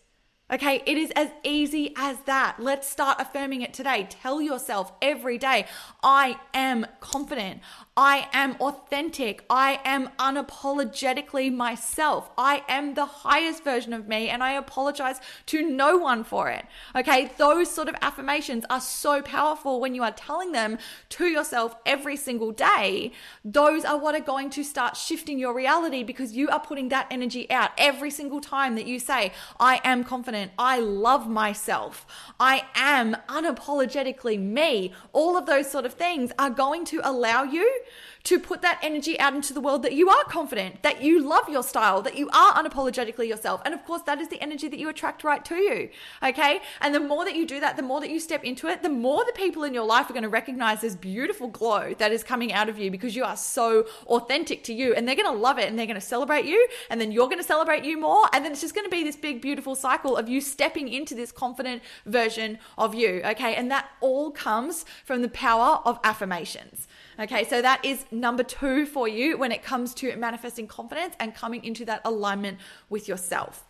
Okay, 0.53 0.83
it 0.85 0.99
is 0.99 1.11
as 1.17 1.31
easy 1.43 1.95
as 1.97 2.19
that. 2.27 2.57
Let's 2.59 2.87
start 2.87 3.19
affirming 3.19 3.63
it 3.63 3.73
today. 3.73 4.07
Tell 4.11 4.43
yourself 4.43 4.93
every 5.01 5.39
day, 5.39 5.65
I 6.03 6.39
am 6.53 6.87
confident. 7.01 7.63
I 7.97 8.29
am 8.33 8.57
authentic. 8.61 9.45
I 9.49 9.81
am 9.85 10.09
unapologetically 10.19 11.55
myself. 11.55 12.29
I 12.37 12.65
am 12.69 12.95
the 12.95 13.05
highest 13.05 13.63
version 13.63 13.93
of 13.93 14.09
me 14.09 14.29
and 14.29 14.43
I 14.43 14.53
apologize 14.53 15.21
to 15.47 15.63
no 15.63 15.97
one 15.97 16.25
for 16.25 16.49
it. 16.51 16.65
Okay, 16.97 17.31
those 17.39 17.71
sort 17.71 17.89
of 17.89 17.95
affirmations 18.03 18.65
are 18.69 18.81
so 18.81 19.23
powerful 19.23 19.81
when 19.81 19.95
you 19.95 20.03
are 20.03 20.11
telling 20.11 20.51
them 20.51 20.79
to 21.11 21.27
yourself 21.27 21.77
every 21.87 22.17
single 22.17 22.51
day. 22.51 23.13
Those 23.45 23.85
are 23.85 23.97
what 23.97 24.17
are 24.17 24.21
going 24.21 24.51
to 24.51 24.65
start 24.65 24.97
shifting 24.97 25.39
your 25.39 25.55
reality 25.55 26.03
because 26.03 26.33
you 26.33 26.49
are 26.49 26.61
putting 26.61 26.89
that 26.89 27.07
energy 27.13 27.49
out 27.49 27.71
every 27.79 28.11
single 28.11 28.41
time 28.41 28.75
that 28.75 28.89
you 28.89 28.99
say, 28.99 29.33
I 29.61 29.81
am 29.85 30.03
confident. 30.03 30.51
I 30.59 30.81
love 30.81 31.29
myself. 31.29 32.07
I 32.41 32.65
am 32.75 33.17
unapologetically 33.29 34.41
me. 34.41 34.93
All 35.13 35.37
of 35.37 35.47
those 35.47 35.71
sort 35.71 35.87
of 35.87 35.95
things 35.95 36.33
are 36.41 36.51
going 36.51 36.85
to 36.87 37.01
allow 37.05 37.45
you 37.45 37.83
to 38.25 38.41
put 38.41 38.63
that 38.63 38.81
energy 38.83 39.21
out 39.21 39.35
into 39.35 39.53
the 39.53 39.61
world 39.61 39.83
that 39.83 39.93
you 39.93 40.09
are 40.09 40.25
confident, 40.25 40.83
that 40.83 41.03
you 41.03 41.23
love 41.23 41.49
your 41.49 41.63
style, 41.63 42.01
that 42.03 42.17
you 42.17 42.29
are 42.31 42.55
unapologetically 42.55 43.29
yourself. 43.29 43.61
And 43.65 43.75
of 43.75 43.85
course, 43.85 44.01
that 44.03 44.19
is 44.19 44.29
the 44.29 44.41
energy 44.41 44.67
that 44.69 44.79
you 44.79 44.89
attract 44.89 45.25
right 45.25 45.45
to 45.45 45.57
you. 45.57 45.91
Okay. 46.23 46.61
And 46.81 46.95
the 46.95 47.01
more 47.01 47.27
that 47.27 47.37
you 47.37 47.47
do 47.47 47.61
that, 47.61 47.77
the 47.77 47.83
more 47.83 48.01
that 48.01 48.09
you 48.09 48.19
step 48.19 48.43
into 48.43 48.67
it, 48.69 48.83
the 48.83 48.89
more 48.89 49.25
the 49.27 49.33
people 49.33 49.63
in 49.63 49.75
your 49.75 49.85
life 49.85 50.09
are 50.09 50.15
going 50.15 50.23
to 50.23 50.31
recognize 50.31 50.81
this 50.81 50.97
beautiful 50.97 51.49
glow 51.49 51.93
that 51.99 52.13
is 52.13 52.25
coming 52.25 52.51
out 52.53 52.71
of 52.71 52.79
you 52.79 52.91
because 52.91 53.15
you 53.15 53.25
are 53.25 53.37
so 53.37 53.87
authentic 54.07 54.65
to 54.65 54.73
you 54.73 54.95
and 54.95 55.07
they're 55.07 55.17
going 55.17 55.31
to 55.31 55.39
love 55.39 55.59
it 55.59 55.69
and 55.69 55.79
they're 55.79 55.87
going 55.87 55.95
to 55.95 56.01
celebrate 56.01 56.47
you. 56.47 56.67
And 56.89 56.99
then 56.99 57.13
you're 57.13 57.29
going 57.29 57.39
to 57.39 57.45
celebrate 57.45 57.85
you 57.85 58.01
more. 58.01 58.27
And 58.33 58.43
then 58.43 58.53
it's 58.53 58.63
just 58.63 58.75
going 58.75 58.87
to 58.87 58.91
be 58.91 59.05
this 59.05 59.17
big, 59.17 59.43
beautiful 59.43 59.75
cycle 59.75 60.17
of 60.17 60.31
you 60.31 60.41
stepping 60.41 60.89
into 60.89 61.15
this 61.15 61.31
confident 61.31 61.83
version 62.07 62.59
of 62.79 62.95
you. 62.95 63.21
Okay. 63.23 63.55
And 63.55 63.71
that 63.71 63.91
all 64.01 64.31
comes 64.31 64.87
from 65.05 65.21
the 65.21 65.29
power 65.29 65.81
of 65.85 66.01
affirmations. 66.05 66.89
Okay, 67.19 67.45
so 67.45 67.63
that 67.63 67.85
is 67.85 68.05
number 68.11 68.43
two 68.43 68.87
for 68.87 69.07
you 69.07 69.39
when 69.39 69.53
it 69.53 69.63
comes 69.63 69.95
to 69.95 70.17
manifesting 70.17 70.67
confidence 70.67 71.15
and 71.21 71.35
coming 71.35 71.65
into 71.65 71.85
that 71.85 72.01
alignment 72.05 72.59
with 72.89 73.07
yourself. 73.09 73.65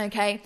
Okay. 0.00 0.42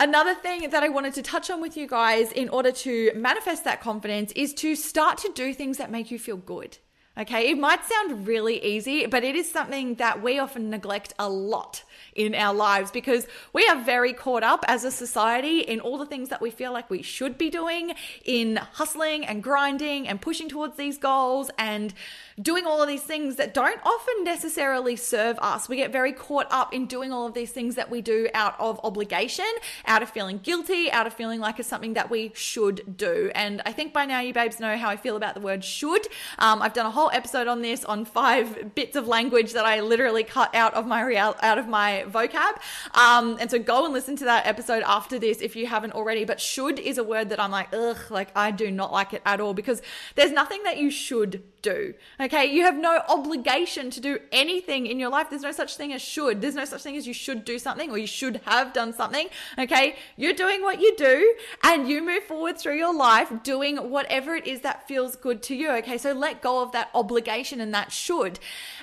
Another 0.00 0.34
thing 0.34 0.70
that 0.70 0.82
I 0.82 0.88
wanted 0.88 1.14
to 1.14 1.22
touch 1.22 1.50
on 1.50 1.60
with 1.60 1.76
you 1.76 1.86
guys 1.86 2.32
in 2.32 2.48
order 2.48 2.72
to 2.72 3.12
manifest 3.14 3.64
that 3.64 3.80
confidence 3.80 4.32
is 4.32 4.52
to 4.54 4.74
start 4.74 5.18
to 5.18 5.30
do 5.34 5.54
things 5.54 5.76
that 5.78 5.90
make 5.90 6.10
you 6.10 6.18
feel 6.18 6.36
good. 6.36 6.78
Okay, 7.16 7.50
it 7.50 7.58
might 7.58 7.84
sound 7.84 8.26
really 8.26 8.62
easy, 8.64 9.06
but 9.06 9.22
it 9.22 9.36
is 9.36 9.48
something 9.48 9.94
that 9.96 10.20
we 10.20 10.40
often 10.40 10.68
neglect 10.68 11.14
a 11.16 11.28
lot 11.28 11.84
in 12.14 12.34
our 12.34 12.54
lives 12.54 12.90
because 12.90 13.26
we 13.52 13.66
are 13.68 13.82
very 13.82 14.12
caught 14.12 14.42
up 14.42 14.64
as 14.68 14.84
a 14.84 14.90
society 14.90 15.60
in 15.60 15.80
all 15.80 15.98
the 15.98 16.06
things 16.06 16.28
that 16.28 16.40
we 16.40 16.50
feel 16.50 16.72
like 16.72 16.88
we 16.90 17.02
should 17.02 17.36
be 17.36 17.50
doing, 17.50 17.94
in 18.24 18.56
hustling 18.56 19.24
and 19.24 19.42
grinding 19.42 20.08
and 20.08 20.20
pushing 20.20 20.48
towards 20.48 20.76
these 20.76 20.98
goals 20.98 21.50
and 21.58 21.94
doing 22.40 22.66
all 22.66 22.82
of 22.82 22.88
these 22.88 23.02
things 23.02 23.36
that 23.36 23.54
don't 23.54 23.80
often 23.84 24.24
necessarily 24.24 24.96
serve 24.96 25.38
us. 25.40 25.68
We 25.68 25.76
get 25.76 25.92
very 25.92 26.12
caught 26.12 26.46
up 26.50 26.74
in 26.74 26.86
doing 26.86 27.12
all 27.12 27.26
of 27.26 27.34
these 27.34 27.50
things 27.50 27.74
that 27.76 27.90
we 27.90 28.02
do 28.02 28.28
out 28.34 28.58
of 28.58 28.80
obligation, 28.82 29.46
out 29.86 30.02
of 30.02 30.10
feeling 30.10 30.38
guilty, 30.38 30.90
out 30.90 31.06
of 31.06 31.12
feeling 31.12 31.40
like 31.40 31.58
it's 31.58 31.68
something 31.68 31.94
that 31.94 32.10
we 32.10 32.32
should 32.34 32.96
do. 32.96 33.30
And 33.34 33.62
I 33.64 33.72
think 33.72 33.92
by 33.92 34.04
now 34.04 34.20
you 34.20 34.32
babes 34.32 34.58
know 34.58 34.76
how 34.76 34.88
I 34.88 34.96
feel 34.96 35.16
about 35.16 35.34
the 35.34 35.40
word 35.40 35.64
should. 35.64 36.06
Um, 36.38 36.60
I've 36.62 36.72
done 36.72 36.86
a 36.86 36.90
whole 36.90 37.10
episode 37.12 37.46
on 37.46 37.62
this 37.62 37.84
on 37.84 38.04
five 38.04 38.74
bits 38.74 38.96
of 38.96 39.06
language 39.06 39.52
that 39.52 39.64
I 39.64 39.80
literally 39.80 40.24
cut 40.24 40.54
out 40.54 40.74
of 40.74 40.86
my 40.86 41.02
real 41.02 41.36
out 41.42 41.58
of 41.58 41.68
my 41.68 42.04
vocab. 42.08 42.58
Um, 42.94 43.36
and 43.40 43.50
so 43.50 43.58
go 43.58 43.84
and 43.84 43.92
listen 43.92 44.16
to 44.16 44.24
that 44.24 44.46
episode 44.46 44.82
after 44.86 45.18
this 45.18 45.40
if 45.40 45.56
you 45.56 45.66
haven't 45.66 45.92
already. 45.92 46.24
But 46.24 46.40
should 46.40 46.78
is 46.78 46.98
a 46.98 47.04
word 47.04 47.28
that 47.28 47.40
I'm 47.40 47.50
like, 47.50 47.68
ugh, 47.72 47.98
like 48.10 48.28
I 48.34 48.50
do 48.50 48.70
not 48.70 48.92
like 48.92 49.12
it 49.12 49.22
at 49.24 49.40
all 49.40 49.54
because 49.54 49.82
there's 50.16 50.32
nothing 50.32 50.62
that 50.64 50.78
you 50.78 50.90
should 50.90 51.42
do. 51.64 51.94
Okay, 52.20 52.44
you 52.44 52.62
have 52.62 52.76
no 52.76 53.00
obligation 53.08 53.90
to 53.90 54.00
do 54.00 54.20
anything 54.30 54.86
in 54.86 55.00
your 55.00 55.08
life. 55.08 55.30
There's 55.30 55.42
no 55.42 55.50
such 55.50 55.76
thing 55.76 55.92
as 55.92 56.02
should. 56.02 56.40
There's 56.40 56.54
no 56.54 56.66
such 56.66 56.82
thing 56.82 56.96
as 56.96 57.06
you 57.06 57.14
should 57.14 57.44
do 57.44 57.58
something 57.58 57.90
or 57.90 57.98
you 57.98 58.06
should 58.06 58.42
have 58.44 58.72
done 58.72 58.92
something. 58.92 59.28
Okay, 59.58 59.96
you're 60.16 60.34
doing 60.34 60.62
what 60.62 60.80
you 60.80 60.94
do 60.96 61.34
and 61.64 61.88
you 61.88 62.04
move 62.04 62.24
forward 62.24 62.58
through 62.58 62.76
your 62.76 62.94
life 62.94 63.32
doing 63.42 63.76
whatever 63.90 64.36
it 64.36 64.46
is 64.46 64.60
that 64.60 64.86
feels 64.86 65.16
good 65.16 65.42
to 65.44 65.56
you. 65.56 65.70
Okay, 65.78 65.98
so 65.98 66.12
let 66.12 66.42
go 66.42 66.62
of 66.62 66.70
that 66.72 66.90
obligation 66.94 67.60
and 67.60 67.74
that 67.74 67.90
should. 67.90 68.38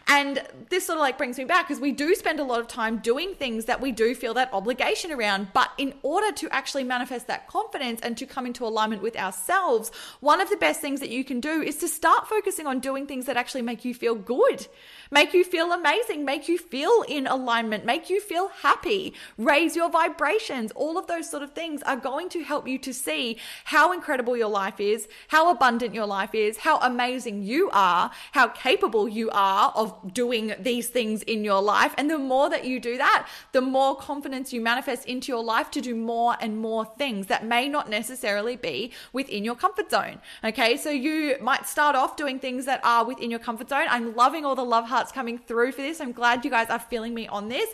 And 0.07 0.41
this 0.69 0.85
sort 0.85 0.97
of 0.97 1.01
like 1.01 1.17
brings 1.17 1.37
me 1.37 1.45
back 1.45 1.67
because 1.67 1.81
we 1.81 1.91
do 1.91 2.15
spend 2.15 2.39
a 2.39 2.43
lot 2.43 2.59
of 2.59 2.67
time 2.67 2.97
doing 2.97 3.33
things 3.33 3.65
that 3.65 3.79
we 3.79 3.91
do 3.91 4.13
feel 4.13 4.33
that 4.33 4.53
obligation 4.53 5.11
around. 5.11 5.49
But 5.53 5.71
in 5.77 5.93
order 6.03 6.31
to 6.33 6.49
actually 6.49 6.83
manifest 6.83 7.27
that 7.27 7.47
confidence 7.47 8.01
and 8.01 8.17
to 8.17 8.25
come 8.25 8.45
into 8.45 8.65
alignment 8.65 9.01
with 9.01 9.15
ourselves, 9.15 9.91
one 10.19 10.41
of 10.41 10.49
the 10.49 10.57
best 10.57 10.81
things 10.81 10.99
that 10.99 11.09
you 11.09 11.23
can 11.23 11.39
do 11.39 11.61
is 11.61 11.77
to 11.77 11.87
start 11.87 12.27
focusing 12.27 12.67
on 12.67 12.79
doing 12.79 13.07
things 13.07 13.25
that 13.25 13.37
actually 13.37 13.61
make 13.61 13.85
you 13.85 13.93
feel 13.93 14.15
good 14.15 14.67
make 15.11 15.33
you 15.33 15.43
feel 15.43 15.73
amazing, 15.73 16.23
make 16.23 16.47
you 16.47 16.57
feel 16.57 17.03
in 17.07 17.27
alignment, 17.27 17.85
make 17.85 18.09
you 18.09 18.21
feel 18.21 18.47
happy, 18.61 19.13
raise 19.37 19.75
your 19.75 19.89
vibrations. 19.89 20.71
All 20.71 20.97
of 20.97 21.07
those 21.07 21.29
sort 21.29 21.43
of 21.43 21.51
things 21.51 21.83
are 21.83 21.97
going 21.97 22.29
to 22.29 22.43
help 22.43 22.67
you 22.67 22.77
to 22.79 22.93
see 22.93 23.37
how 23.65 23.91
incredible 23.91 24.37
your 24.37 24.47
life 24.47 24.79
is, 24.79 25.09
how 25.27 25.51
abundant 25.51 25.93
your 25.93 26.05
life 26.05 26.33
is, 26.33 26.57
how 26.57 26.79
amazing 26.79 27.43
you 27.43 27.69
are, 27.73 28.09
how 28.31 28.47
capable 28.47 29.09
you 29.09 29.29
are 29.31 29.73
of 29.75 29.90
doing 30.13 30.53
these 30.59 30.87
things 30.87 31.23
in 31.23 31.43
your 31.43 31.61
life. 31.61 31.93
And 31.97 32.09
the 32.09 32.17
more 32.17 32.49
that 32.49 32.65
you 32.65 32.79
do 32.79 32.97
that, 32.97 33.27
the 33.51 33.61
more 33.61 33.95
confidence 33.95 34.53
you 34.53 34.61
manifest 34.61 35.05
into 35.05 35.31
your 35.31 35.43
life 35.43 35.71
to 35.71 35.81
do 35.81 35.95
more 35.95 36.35
and 36.39 36.57
more 36.57 36.85
things 36.85 37.27
that 37.27 37.45
may 37.45 37.67
not 37.67 37.89
necessarily 37.89 38.55
be 38.55 38.91
within 39.13 39.43
your 39.43 39.55
comfort 39.55 39.91
zone. 39.91 40.19
Okay, 40.43 40.77
so 40.77 40.89
you 40.89 41.37
might 41.41 41.67
start 41.67 41.95
off 41.95 42.15
doing 42.15 42.39
things 42.39 42.65
that 42.65 42.81
are 42.83 43.05
within 43.05 43.29
your 43.29 43.39
comfort 43.39 43.69
zone. 43.69 43.85
I'm 43.89 44.15
loving 44.15 44.45
all 44.45 44.55
the 44.55 44.65
love 44.65 44.87
hearts 44.87 45.11
coming 45.11 45.37
through 45.37 45.71
for 45.73 45.81
this. 45.81 46.01
I'm 46.01 46.11
glad 46.11 46.45
you 46.45 46.51
guys 46.51 46.69
are 46.69 46.79
feeling 46.79 47.13
me 47.13 47.27
on 47.27 47.49
this. 47.49 47.69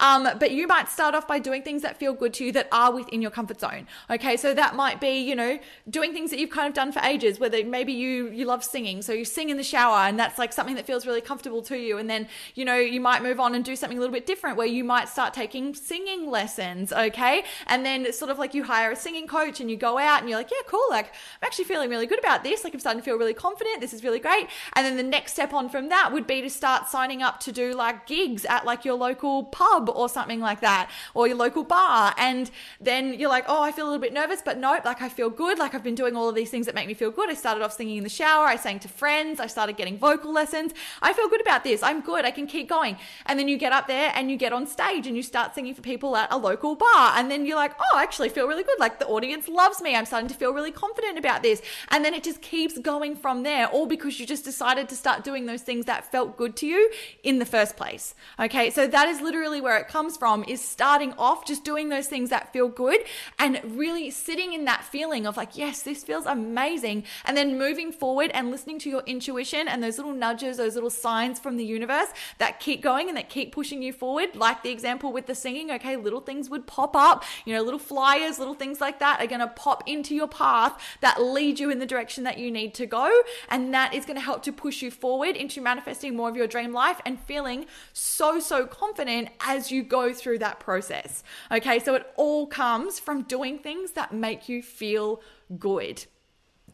Um, 0.00 0.28
but 0.38 0.50
you 0.50 0.66
might 0.66 0.88
start 0.88 1.14
off 1.14 1.26
by 1.26 1.38
doing 1.38 1.62
things 1.62 1.82
that 1.82 1.98
feel 1.98 2.12
good 2.12 2.34
to 2.34 2.44
you 2.44 2.52
that 2.52 2.68
are 2.72 2.92
within 2.92 3.22
your 3.22 3.30
comfort 3.30 3.60
zone. 3.60 3.86
Okay, 4.10 4.36
so 4.36 4.54
that 4.54 4.74
might 4.74 5.00
be, 5.00 5.20
you 5.20 5.34
know, 5.34 5.58
doing 5.88 6.12
things 6.12 6.30
that 6.30 6.38
you've 6.38 6.50
kind 6.50 6.68
of 6.68 6.74
done 6.74 6.92
for 6.92 7.00
ages, 7.00 7.38
whether 7.38 7.64
maybe 7.64 7.92
you 7.92 8.28
you 8.30 8.46
love 8.46 8.64
singing, 8.64 9.02
so 9.02 9.12
you 9.12 9.24
sing 9.24 9.50
in 9.50 9.56
the 9.56 9.64
shower 9.64 9.98
and 10.08 10.18
that's 10.18 10.38
like 10.38 10.52
something 10.52 10.74
that 10.76 10.86
feels 10.86 11.06
really 11.06 11.20
comfortable 11.20 11.61
to 11.62 11.76
you. 11.76 11.98
And 11.98 12.08
then, 12.08 12.28
you 12.54 12.64
know, 12.64 12.76
you 12.76 13.00
might 13.00 13.22
move 13.22 13.40
on 13.40 13.54
and 13.54 13.64
do 13.64 13.76
something 13.76 13.98
a 13.98 14.00
little 14.00 14.12
bit 14.12 14.26
different 14.26 14.56
where 14.56 14.66
you 14.66 14.84
might 14.84 15.08
start 15.08 15.34
taking 15.34 15.74
singing 15.74 16.30
lessons, 16.30 16.92
okay? 16.92 17.44
And 17.66 17.84
then 17.84 18.06
it's 18.06 18.18
sort 18.18 18.30
of 18.30 18.38
like 18.38 18.54
you 18.54 18.64
hire 18.64 18.92
a 18.92 18.96
singing 18.96 19.26
coach 19.26 19.60
and 19.60 19.70
you 19.70 19.76
go 19.76 19.98
out 19.98 20.20
and 20.20 20.28
you're 20.28 20.38
like, 20.38 20.50
yeah, 20.50 20.62
cool. 20.66 20.84
Like, 20.90 21.06
I'm 21.06 21.46
actually 21.46 21.64
feeling 21.64 21.90
really 21.90 22.06
good 22.06 22.18
about 22.18 22.44
this. 22.44 22.64
Like, 22.64 22.74
I'm 22.74 22.80
starting 22.80 23.00
to 23.00 23.04
feel 23.04 23.16
really 23.16 23.34
confident. 23.34 23.80
This 23.80 23.92
is 23.92 24.04
really 24.04 24.20
great. 24.20 24.48
And 24.74 24.86
then 24.86 24.96
the 24.96 25.02
next 25.02 25.32
step 25.32 25.52
on 25.52 25.68
from 25.68 25.88
that 25.88 26.12
would 26.12 26.26
be 26.26 26.40
to 26.42 26.50
start 26.50 26.88
signing 26.88 27.22
up 27.22 27.40
to 27.40 27.52
do 27.52 27.74
like 27.74 28.06
gigs 28.06 28.44
at 28.44 28.64
like 28.64 28.84
your 28.84 28.94
local 28.94 29.44
pub 29.44 29.88
or 29.88 30.08
something 30.08 30.40
like 30.40 30.60
that 30.60 30.90
or 31.14 31.26
your 31.26 31.36
local 31.36 31.64
bar. 31.64 32.14
And 32.16 32.50
then 32.80 33.14
you're 33.14 33.28
like, 33.28 33.44
oh, 33.48 33.62
I 33.62 33.72
feel 33.72 33.84
a 33.84 33.88
little 33.88 34.00
bit 34.00 34.12
nervous, 34.12 34.42
but 34.42 34.58
nope, 34.58 34.84
like 34.84 35.02
I 35.02 35.08
feel 35.08 35.30
good. 35.30 35.58
Like 35.58 35.74
I've 35.74 35.84
been 35.84 35.94
doing 35.94 36.16
all 36.16 36.28
of 36.28 36.34
these 36.34 36.50
things 36.50 36.66
that 36.66 36.74
make 36.74 36.86
me 36.86 36.94
feel 36.94 37.10
good. 37.10 37.28
I 37.30 37.34
started 37.34 37.62
off 37.62 37.72
singing 37.72 37.98
in 37.98 38.04
the 38.04 38.08
shower. 38.08 38.46
I 38.46 38.56
sang 38.56 38.78
to 38.80 38.88
friends. 38.88 39.40
I 39.40 39.46
started 39.46 39.76
getting 39.76 39.98
vocal 39.98 40.32
lessons. 40.32 40.72
I 41.02 41.12
feel 41.12 41.28
good 41.28 41.40
about 41.42 41.51
this. 41.62 41.82
I'm 41.82 42.00
good. 42.00 42.24
I 42.24 42.30
can 42.30 42.46
keep 42.46 42.68
going. 42.68 42.96
And 43.26 43.38
then 43.38 43.48
you 43.48 43.56
get 43.58 43.72
up 43.72 43.86
there 43.86 44.10
and 44.14 44.30
you 44.30 44.36
get 44.36 44.52
on 44.52 44.66
stage 44.66 45.06
and 45.06 45.16
you 45.16 45.22
start 45.22 45.54
singing 45.54 45.74
for 45.74 45.82
people 45.82 46.16
at 46.16 46.32
a 46.32 46.38
local 46.38 46.74
bar. 46.74 47.12
And 47.16 47.30
then 47.30 47.44
you're 47.46 47.56
like, 47.56 47.74
oh, 47.78 47.96
I 47.98 48.02
actually 48.02 48.30
feel 48.30 48.48
really 48.48 48.64
good. 48.64 48.78
Like 48.78 48.98
the 48.98 49.06
audience 49.06 49.48
loves 49.48 49.82
me. 49.82 49.94
I'm 49.94 50.06
starting 50.06 50.28
to 50.28 50.34
feel 50.34 50.52
really 50.52 50.72
confident 50.72 51.18
about 51.18 51.42
this. 51.42 51.60
And 51.90 52.04
then 52.04 52.14
it 52.14 52.24
just 52.24 52.40
keeps 52.40 52.78
going 52.78 53.14
from 53.16 53.42
there, 53.42 53.66
all 53.66 53.86
because 53.86 54.18
you 54.18 54.26
just 54.26 54.44
decided 54.44 54.88
to 54.88 54.96
start 54.96 55.24
doing 55.24 55.46
those 55.46 55.62
things 55.62 55.84
that 55.86 56.10
felt 56.10 56.36
good 56.36 56.56
to 56.56 56.66
you 56.66 56.90
in 57.22 57.38
the 57.38 57.44
first 57.44 57.76
place. 57.76 58.14
Okay. 58.40 58.70
So 58.70 58.86
that 58.86 59.08
is 59.08 59.20
literally 59.20 59.60
where 59.60 59.76
it 59.76 59.88
comes 59.88 60.16
from 60.16 60.44
is 60.48 60.60
starting 60.60 61.12
off 61.18 61.46
just 61.46 61.64
doing 61.64 61.90
those 61.90 62.06
things 62.06 62.30
that 62.30 62.52
feel 62.52 62.68
good 62.68 63.00
and 63.38 63.60
really 63.76 64.10
sitting 64.10 64.52
in 64.52 64.64
that 64.64 64.84
feeling 64.84 65.26
of 65.26 65.36
like, 65.36 65.56
yes, 65.56 65.82
this 65.82 66.02
feels 66.02 66.26
amazing. 66.26 67.04
And 67.24 67.36
then 67.36 67.58
moving 67.58 67.92
forward 67.92 68.30
and 68.32 68.50
listening 68.50 68.78
to 68.80 68.90
your 68.90 69.02
intuition 69.06 69.68
and 69.68 69.82
those 69.82 69.98
little 69.98 70.12
nudges, 70.12 70.56
those 70.56 70.74
little 70.74 70.90
signs 70.90 71.38
from 71.42 71.56
the 71.56 71.64
universe 71.64 72.08
that 72.38 72.60
keep 72.60 72.80
going 72.80 73.08
and 73.08 73.16
that 73.16 73.28
keep 73.28 73.52
pushing 73.52 73.82
you 73.82 73.92
forward. 73.92 74.36
Like 74.36 74.62
the 74.62 74.70
example 74.70 75.12
with 75.12 75.26
the 75.26 75.34
singing, 75.34 75.70
okay, 75.72 75.96
little 75.96 76.20
things 76.20 76.48
would 76.50 76.66
pop 76.66 76.94
up, 76.96 77.24
you 77.44 77.54
know, 77.54 77.62
little 77.62 77.78
flyers, 77.78 78.38
little 78.38 78.54
things 78.54 78.80
like 78.80 78.98
that 79.00 79.20
are 79.20 79.26
going 79.26 79.40
to 79.40 79.48
pop 79.48 79.82
into 79.86 80.14
your 80.14 80.28
path 80.28 80.80
that 81.00 81.20
lead 81.22 81.58
you 81.58 81.70
in 81.70 81.78
the 81.78 81.86
direction 81.86 82.24
that 82.24 82.38
you 82.38 82.50
need 82.50 82.74
to 82.74 82.86
go. 82.86 83.10
And 83.48 83.74
that 83.74 83.94
is 83.94 84.04
going 84.04 84.16
to 84.16 84.22
help 84.22 84.42
to 84.44 84.52
push 84.52 84.82
you 84.82 84.90
forward 84.90 85.36
into 85.36 85.60
manifesting 85.60 86.16
more 86.16 86.28
of 86.28 86.36
your 86.36 86.46
dream 86.46 86.72
life 86.72 87.00
and 87.04 87.20
feeling 87.20 87.66
so, 87.92 88.40
so 88.40 88.66
confident 88.66 89.28
as 89.40 89.70
you 89.70 89.82
go 89.82 90.12
through 90.12 90.38
that 90.38 90.60
process. 90.60 91.22
Okay, 91.50 91.78
so 91.78 91.94
it 91.94 92.06
all 92.16 92.46
comes 92.46 92.98
from 92.98 93.22
doing 93.22 93.58
things 93.58 93.92
that 93.92 94.12
make 94.12 94.48
you 94.48 94.62
feel 94.62 95.20
good. 95.58 96.04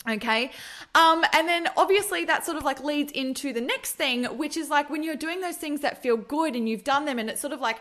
Okay. 0.09 0.51
Um, 0.94 1.25
and 1.33 1.47
then 1.47 1.68
obviously 1.77 2.25
that 2.25 2.47
sort 2.47 2.57
of 2.57 2.64
like 2.64 2.83
leads 2.83 3.12
into 3.12 3.53
the 3.53 3.61
next 3.61 3.92
thing, 3.92 4.25
which 4.25 4.57
is 4.57 4.71
like 4.71 4.88
when 4.88 5.03
you're 5.03 5.16
doing 5.16 5.40
those 5.40 5.57
things 5.57 5.81
that 5.81 6.03
feel 6.03 6.16
good 6.16 6.57
and 6.57 6.68
you've 6.68 6.85
done 6.85 7.05
them 7.05 7.18
and 7.18 7.29
it's 7.29 7.40
sort 7.40 7.53
of 7.53 7.61
like, 7.61 7.79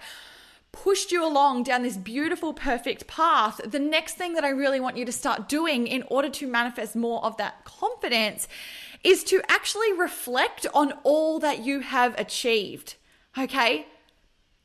pushed 0.72 1.12
you 1.12 1.26
along 1.26 1.64
down 1.64 1.82
this 1.82 1.98
beautiful, 1.98 2.54
perfect 2.54 3.08
path, 3.08 3.60
the 3.66 3.80
next 3.80 4.16
thing 4.16 4.34
that 4.34 4.44
I 4.44 4.50
really 4.50 4.80
want 4.80 4.98
you 4.98 5.06
to 5.06 5.12
start 5.12 5.50
doing 5.50 5.88
in 5.88 6.04
order 6.04 6.30
to 6.30 6.48
manifest 6.48 6.96
more 6.96 7.24
of 7.24 7.38
that 7.38 7.66
confidence 7.66 8.48
is 9.04 9.24
to 9.26 9.42
actually 9.50 9.94
reflect 9.94 10.68
on 10.74 10.94
all 11.04 11.40
that 11.40 11.66
you 11.66 11.80
have 11.80 12.14
achieved. 12.20 12.96
Okay. 13.38 13.88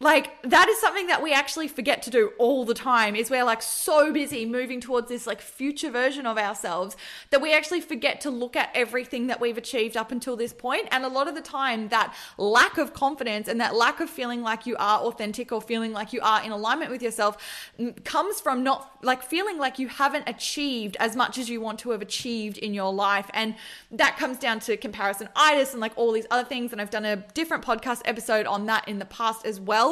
Like 0.02 0.42
that 0.42 0.68
is 0.68 0.80
something 0.80 1.06
that 1.06 1.22
we 1.22 1.32
actually 1.32 1.68
forget 1.68 2.02
to 2.02 2.10
do 2.10 2.32
all 2.36 2.64
the 2.64 2.74
time 2.74 3.14
is 3.14 3.30
we're 3.30 3.44
like 3.44 3.62
so 3.62 4.12
busy 4.12 4.44
moving 4.44 4.80
towards 4.80 5.08
this 5.08 5.28
like 5.28 5.40
future 5.40 5.92
version 5.92 6.26
of 6.26 6.36
ourselves 6.38 6.96
that 7.30 7.40
we 7.40 7.54
actually 7.54 7.82
forget 7.82 8.20
to 8.22 8.30
look 8.30 8.56
at 8.56 8.70
everything 8.74 9.28
that 9.28 9.40
we've 9.40 9.56
achieved 9.56 9.96
up 9.96 10.10
until 10.10 10.34
this 10.34 10.52
point. 10.52 10.88
And 10.90 11.04
a 11.04 11.08
lot 11.08 11.28
of 11.28 11.36
the 11.36 11.40
time 11.40 11.88
that 11.90 12.16
lack 12.36 12.78
of 12.78 12.92
confidence 12.92 13.46
and 13.46 13.60
that 13.60 13.76
lack 13.76 14.00
of 14.00 14.10
feeling 14.10 14.42
like 14.42 14.66
you 14.66 14.74
are 14.76 14.98
authentic 15.02 15.52
or 15.52 15.62
feeling 15.62 15.92
like 15.92 16.12
you 16.12 16.20
are 16.20 16.42
in 16.42 16.50
alignment 16.50 16.90
with 16.90 17.00
yourself 17.00 17.38
mm, 17.78 18.04
comes 18.04 18.40
from 18.40 18.64
not 18.64 18.98
like 19.04 19.22
feeling 19.22 19.56
like 19.56 19.78
you 19.78 19.86
haven't 19.86 20.28
achieved 20.28 20.96
as 20.98 21.14
much 21.14 21.38
as 21.38 21.48
you 21.48 21.60
want 21.60 21.78
to 21.78 21.90
have 21.90 22.02
achieved 22.02 22.58
in 22.58 22.74
your 22.74 22.92
life. 22.92 23.30
And 23.34 23.54
that 23.92 24.16
comes 24.16 24.36
down 24.38 24.58
to 24.60 24.76
comparison 24.76 25.28
itis 25.36 25.70
and 25.70 25.80
like 25.80 25.92
all 25.94 26.10
these 26.10 26.26
other 26.28 26.48
things. 26.48 26.72
And 26.72 26.80
I've 26.80 26.90
done 26.90 27.04
a 27.04 27.16
different 27.34 27.64
podcast 27.64 28.02
episode 28.04 28.46
on 28.46 28.66
that 28.66 28.88
in 28.88 28.98
the 28.98 29.04
past 29.04 29.46
as 29.46 29.60
well 29.60 29.91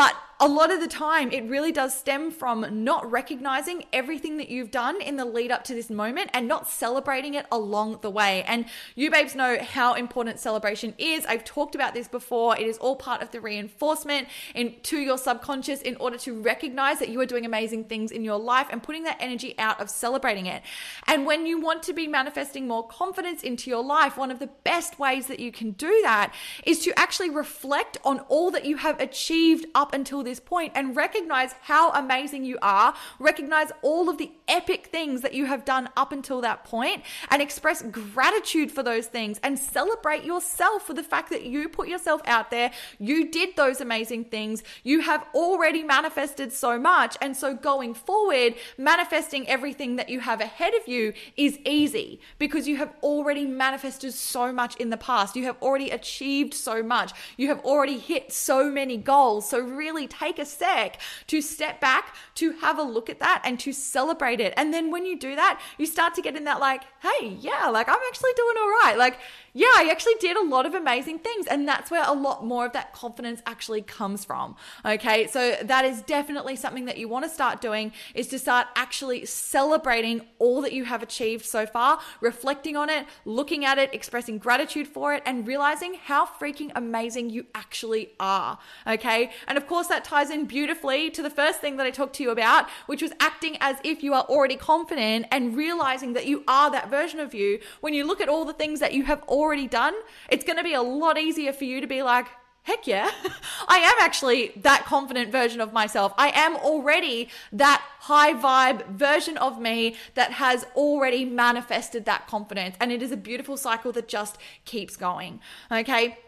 but 0.00 0.16
a 0.42 0.48
lot 0.48 0.72
of 0.72 0.80
the 0.80 0.88
time, 0.88 1.30
it 1.32 1.44
really 1.44 1.70
does 1.70 1.94
stem 1.94 2.30
from 2.30 2.82
not 2.82 3.08
recognizing 3.10 3.84
everything 3.92 4.38
that 4.38 4.48
you've 4.48 4.70
done 4.70 4.98
in 5.02 5.16
the 5.16 5.26
lead 5.26 5.50
up 5.50 5.64
to 5.64 5.74
this 5.74 5.90
moment 5.90 6.30
and 6.32 6.48
not 6.48 6.66
celebrating 6.66 7.34
it 7.34 7.44
along 7.52 7.98
the 8.00 8.08
way. 8.08 8.42
And 8.44 8.64
you 8.94 9.10
babes 9.10 9.34
know 9.34 9.58
how 9.60 9.92
important 9.92 10.38
celebration 10.38 10.94
is. 10.96 11.26
I've 11.26 11.44
talked 11.44 11.74
about 11.74 11.92
this 11.92 12.08
before. 12.08 12.58
It 12.58 12.66
is 12.66 12.78
all 12.78 12.96
part 12.96 13.20
of 13.20 13.32
the 13.32 13.40
reinforcement 13.42 14.28
into 14.54 14.96
your 14.96 15.18
subconscious 15.18 15.82
in 15.82 15.96
order 15.96 16.16
to 16.16 16.40
recognize 16.40 17.00
that 17.00 17.10
you 17.10 17.20
are 17.20 17.26
doing 17.26 17.44
amazing 17.44 17.84
things 17.84 18.10
in 18.10 18.24
your 18.24 18.38
life 18.38 18.68
and 18.70 18.82
putting 18.82 19.02
that 19.02 19.18
energy 19.20 19.54
out 19.58 19.78
of 19.78 19.90
celebrating 19.90 20.46
it. 20.46 20.62
And 21.06 21.26
when 21.26 21.44
you 21.44 21.60
want 21.60 21.82
to 21.82 21.92
be 21.92 22.06
manifesting 22.06 22.66
more 22.66 22.88
confidence 22.88 23.42
into 23.42 23.68
your 23.68 23.84
life, 23.84 24.16
one 24.16 24.30
of 24.30 24.38
the 24.38 24.48
best 24.64 24.98
ways 24.98 25.26
that 25.26 25.38
you 25.38 25.52
can 25.52 25.72
do 25.72 26.00
that 26.02 26.32
is 26.64 26.78
to 26.84 26.98
actually 26.98 27.28
reflect 27.28 27.98
on 28.06 28.20
all 28.20 28.50
that 28.52 28.64
you 28.64 28.78
have 28.78 28.98
achieved 28.98 29.66
up 29.74 29.89
until 29.92 30.22
this 30.22 30.40
point 30.40 30.72
and 30.74 30.96
recognize 30.96 31.54
how 31.62 31.92
amazing 31.92 32.44
you 32.44 32.58
are, 32.62 32.94
recognize 33.18 33.70
all 33.82 34.08
of 34.08 34.18
the 34.18 34.32
epic 34.48 34.86
things 34.86 35.20
that 35.22 35.34
you 35.34 35.46
have 35.46 35.64
done 35.64 35.88
up 35.96 36.12
until 36.12 36.40
that 36.40 36.64
point, 36.64 37.02
and 37.30 37.40
express 37.40 37.82
gratitude 37.82 38.70
for 38.70 38.82
those 38.82 39.06
things 39.06 39.38
and 39.42 39.58
celebrate 39.58 40.24
yourself 40.24 40.86
for 40.86 40.94
the 40.94 41.02
fact 41.02 41.30
that 41.30 41.44
you 41.44 41.68
put 41.68 41.88
yourself 41.88 42.20
out 42.24 42.50
there, 42.50 42.70
you 42.98 43.30
did 43.30 43.56
those 43.56 43.80
amazing 43.80 44.24
things, 44.24 44.62
you 44.82 45.00
have 45.00 45.24
already 45.34 45.82
manifested 45.82 46.52
so 46.52 46.78
much. 46.78 47.16
And 47.20 47.36
so 47.36 47.54
going 47.54 47.94
forward, 47.94 48.54
manifesting 48.78 49.48
everything 49.48 49.96
that 49.96 50.08
you 50.08 50.20
have 50.20 50.40
ahead 50.40 50.74
of 50.74 50.88
you 50.88 51.12
is 51.36 51.58
easy 51.64 52.20
because 52.38 52.66
you 52.66 52.76
have 52.76 52.92
already 53.02 53.46
manifested 53.46 54.12
so 54.12 54.52
much 54.52 54.76
in 54.76 54.90
the 54.90 54.96
past. 54.96 55.36
You 55.36 55.44
have 55.44 55.56
already 55.62 55.90
achieved 55.90 56.54
so 56.54 56.82
much. 56.82 57.12
You 57.36 57.48
have 57.48 57.60
already 57.60 57.98
hit 57.98 58.32
so 58.32 58.70
many 58.70 58.96
goals. 58.96 59.48
So 59.48 59.60
really 59.76 60.06
take 60.06 60.38
a 60.38 60.44
sec 60.44 61.00
to 61.26 61.40
step 61.40 61.80
back, 61.80 62.14
to 62.36 62.52
have 62.52 62.78
a 62.78 62.82
look 62.82 63.10
at 63.10 63.20
that 63.20 63.42
and 63.44 63.58
to 63.60 63.72
celebrate 63.72 64.40
it. 64.40 64.54
And 64.56 64.72
then 64.72 64.90
when 64.90 65.04
you 65.06 65.18
do 65.18 65.34
that, 65.36 65.60
you 65.78 65.86
start 65.86 66.14
to 66.14 66.22
get 66.22 66.36
in 66.36 66.44
that 66.44 66.60
like, 66.60 66.82
hey, 67.00 67.28
yeah, 67.40 67.68
like 67.68 67.88
I'm 67.88 67.98
actually 68.08 68.32
doing 68.36 68.56
all 68.58 68.68
right. 68.82 68.94
Like 68.96 69.18
yeah, 69.52 69.66
I 69.76 69.88
actually 69.90 70.14
did 70.20 70.36
a 70.36 70.42
lot 70.42 70.66
of 70.66 70.74
amazing 70.74 71.18
things. 71.18 71.46
And 71.46 71.66
that's 71.66 71.90
where 71.90 72.04
a 72.06 72.12
lot 72.12 72.44
more 72.44 72.66
of 72.66 72.72
that 72.72 72.92
confidence 72.92 73.42
actually 73.46 73.82
comes 73.82 74.24
from. 74.24 74.56
Okay. 74.84 75.26
So 75.26 75.56
that 75.62 75.84
is 75.84 76.02
definitely 76.02 76.56
something 76.56 76.84
that 76.84 76.98
you 76.98 77.08
want 77.08 77.24
to 77.24 77.30
start 77.30 77.60
doing 77.60 77.92
is 78.14 78.28
to 78.28 78.38
start 78.38 78.68
actually 78.76 79.26
celebrating 79.26 80.22
all 80.38 80.60
that 80.62 80.72
you 80.72 80.84
have 80.84 81.02
achieved 81.02 81.44
so 81.44 81.66
far, 81.66 82.00
reflecting 82.20 82.76
on 82.76 82.88
it, 82.88 83.06
looking 83.24 83.64
at 83.64 83.78
it, 83.78 83.92
expressing 83.92 84.38
gratitude 84.38 84.86
for 84.86 85.14
it, 85.14 85.22
and 85.26 85.46
realizing 85.46 85.94
how 85.94 86.26
freaking 86.26 86.70
amazing 86.74 87.30
you 87.30 87.46
actually 87.54 88.10
are. 88.20 88.58
Okay. 88.86 89.30
And 89.48 89.58
of 89.58 89.66
course, 89.66 89.88
that 89.88 90.04
ties 90.04 90.30
in 90.30 90.44
beautifully 90.46 91.10
to 91.10 91.22
the 91.22 91.30
first 91.30 91.60
thing 91.60 91.76
that 91.76 91.86
I 91.86 91.90
talked 91.90 92.16
to 92.16 92.22
you 92.22 92.30
about, 92.30 92.68
which 92.86 93.02
was 93.02 93.12
acting 93.20 93.56
as 93.60 93.76
if 93.84 94.02
you 94.02 94.14
are 94.14 94.24
already 94.24 94.56
confident 94.56 95.26
and 95.30 95.56
realizing 95.56 96.12
that 96.12 96.26
you 96.26 96.44
are 96.46 96.70
that 96.70 96.88
version 96.88 97.20
of 97.20 97.34
you 97.34 97.58
when 97.80 97.94
you 97.94 98.06
look 98.06 98.20
at 98.20 98.28
all 98.28 98.44
the 98.44 98.52
things 98.52 98.80
that 98.80 98.92
you 98.92 99.04
have 99.04 99.22
already 99.24 99.39
already 99.40 99.66
done, 99.66 99.94
it's 100.28 100.44
going 100.44 100.56
to 100.56 100.64
be 100.64 100.74
a 100.74 100.82
lot 100.82 101.18
easier 101.18 101.52
for 101.52 101.64
you 101.64 101.80
to 101.80 101.86
be 101.86 102.02
like, 102.02 102.26
heck 102.62 102.86
yeah, 102.86 103.10
I 103.68 103.78
am 103.78 103.94
actually 104.00 104.52
that 104.56 104.84
confident 104.84 105.32
version 105.32 105.60
of 105.60 105.72
myself. 105.72 106.12
I 106.16 106.30
am 106.30 106.56
already 106.56 107.28
that 107.52 107.82
high 108.00 108.34
vibe 108.34 108.86
version 108.88 109.36
of 109.38 109.60
me 109.60 109.96
that 110.14 110.32
has 110.32 110.64
already 110.76 111.24
manifested 111.24 112.04
that 112.04 112.26
confidence. 112.26 112.76
And 112.80 112.92
it 112.92 113.02
is 113.02 113.12
a 113.12 113.16
beautiful 113.16 113.56
cycle 113.56 113.92
that 113.92 114.08
just 114.08 114.38
keeps 114.64 114.96
going. 114.96 115.40
Okay. 115.70 116.18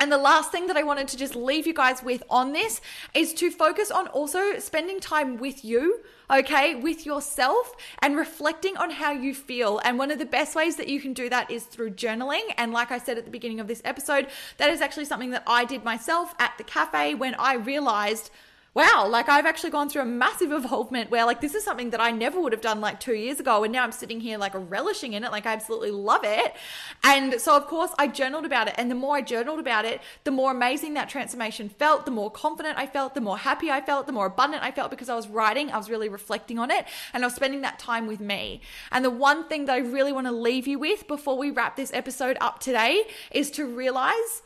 And 0.00 0.12
the 0.12 0.18
last 0.18 0.52
thing 0.52 0.68
that 0.68 0.76
I 0.76 0.84
wanted 0.84 1.08
to 1.08 1.16
just 1.16 1.34
leave 1.34 1.66
you 1.66 1.74
guys 1.74 2.02
with 2.02 2.22
on 2.30 2.52
this 2.52 2.80
is 3.14 3.34
to 3.34 3.50
focus 3.50 3.90
on 3.90 4.06
also 4.08 4.58
spending 4.58 5.00
time 5.00 5.38
with 5.38 5.64
you, 5.64 6.00
okay, 6.30 6.76
with 6.76 7.04
yourself 7.04 7.74
and 8.00 8.16
reflecting 8.16 8.76
on 8.76 8.90
how 8.90 9.12
you 9.12 9.34
feel. 9.34 9.80
And 9.84 9.98
one 9.98 10.10
of 10.10 10.18
the 10.18 10.24
best 10.24 10.54
ways 10.54 10.76
that 10.76 10.88
you 10.88 11.00
can 11.00 11.14
do 11.14 11.28
that 11.30 11.50
is 11.50 11.64
through 11.64 11.90
journaling. 11.90 12.42
And 12.56 12.72
like 12.72 12.92
I 12.92 12.98
said 12.98 13.18
at 13.18 13.24
the 13.24 13.30
beginning 13.30 13.58
of 13.58 13.66
this 13.66 13.82
episode, 13.84 14.28
that 14.58 14.70
is 14.70 14.80
actually 14.80 15.06
something 15.06 15.30
that 15.30 15.42
I 15.46 15.64
did 15.64 15.84
myself 15.84 16.34
at 16.38 16.56
the 16.58 16.64
cafe 16.64 17.14
when 17.14 17.34
I 17.34 17.54
realized 17.54 18.30
wow, 18.74 19.08
like 19.08 19.28
I've 19.28 19.46
actually 19.46 19.70
gone 19.70 19.88
through 19.88 20.02
a 20.02 20.06
massive 20.06 20.52
evolvement 20.52 21.10
where 21.10 21.24
like 21.24 21.40
this 21.40 21.54
is 21.54 21.64
something 21.64 21.90
that 21.90 22.00
I 22.00 22.10
never 22.10 22.40
would 22.40 22.52
have 22.52 22.60
done 22.60 22.80
like 22.80 23.00
two 23.00 23.14
years 23.14 23.40
ago. 23.40 23.64
And 23.64 23.72
now 23.72 23.82
I'm 23.82 23.92
sitting 23.92 24.20
here 24.20 24.38
like 24.38 24.52
relishing 24.54 25.14
in 25.14 25.24
it. 25.24 25.32
Like 25.32 25.46
I 25.46 25.52
absolutely 25.52 25.90
love 25.90 26.20
it. 26.24 26.54
And 27.02 27.40
so, 27.40 27.56
of 27.56 27.66
course, 27.66 27.90
I 27.98 28.06
journaled 28.06 28.44
about 28.44 28.68
it. 28.68 28.74
And 28.76 28.90
the 28.90 28.94
more 28.94 29.16
I 29.16 29.22
journaled 29.22 29.58
about 29.58 29.84
it, 29.84 30.00
the 30.24 30.30
more 30.30 30.52
amazing 30.52 30.94
that 30.94 31.08
transformation 31.08 31.68
felt, 31.68 32.04
the 32.04 32.10
more 32.10 32.30
confident 32.30 32.78
I 32.78 32.86
felt, 32.86 33.14
the 33.14 33.20
more 33.20 33.38
happy 33.38 33.70
I 33.70 33.80
felt, 33.80 34.06
the 34.06 34.12
more 34.12 34.26
abundant 34.26 34.62
I 34.62 34.70
felt 34.70 34.90
because 34.90 35.08
I 35.08 35.16
was 35.16 35.28
writing, 35.28 35.70
I 35.70 35.76
was 35.76 35.90
really 35.90 36.08
reflecting 36.08 36.58
on 36.58 36.70
it, 36.70 36.86
and 37.12 37.24
I 37.24 37.26
was 37.26 37.34
spending 37.34 37.62
that 37.62 37.78
time 37.78 38.06
with 38.06 38.20
me. 38.20 38.60
And 38.92 39.04
the 39.04 39.10
one 39.10 39.48
thing 39.48 39.66
that 39.66 39.74
I 39.74 39.78
really 39.78 40.12
want 40.12 40.26
to 40.26 40.32
leave 40.32 40.66
you 40.66 40.78
with 40.78 41.06
before 41.08 41.36
we 41.36 41.50
wrap 41.50 41.76
this 41.76 41.92
episode 41.92 42.36
up 42.40 42.60
today 42.60 43.04
is 43.30 43.50
to 43.52 43.64
realize 43.66 44.42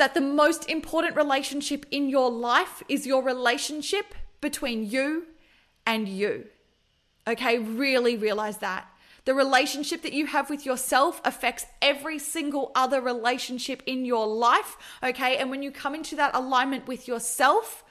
that 0.00 0.14
the 0.14 0.20
most 0.22 0.66
important 0.70 1.14
relationship 1.14 1.84
in 1.90 2.08
your 2.08 2.30
life 2.30 2.82
is 2.88 3.06
your 3.06 3.22
relationship 3.22 4.14
between 4.40 4.88
you 4.88 5.26
and 5.84 6.08
you. 6.08 6.46
Okay, 7.28 7.58
really 7.58 8.16
realize 8.16 8.56
that. 8.58 8.88
The 9.26 9.34
relationship 9.34 10.00
that 10.00 10.14
you 10.14 10.24
have 10.24 10.48
with 10.48 10.64
yourself 10.64 11.20
affects 11.22 11.66
every 11.82 12.18
single 12.18 12.72
other 12.74 13.02
relationship 13.02 13.82
in 13.84 14.06
your 14.06 14.26
life. 14.26 14.78
Okay, 15.02 15.36
and 15.36 15.50
when 15.50 15.62
you 15.62 15.70
come 15.70 15.94
into 15.94 16.16
that 16.16 16.34
alignment 16.34 16.88
with 16.88 17.06
yourself, 17.06 17.84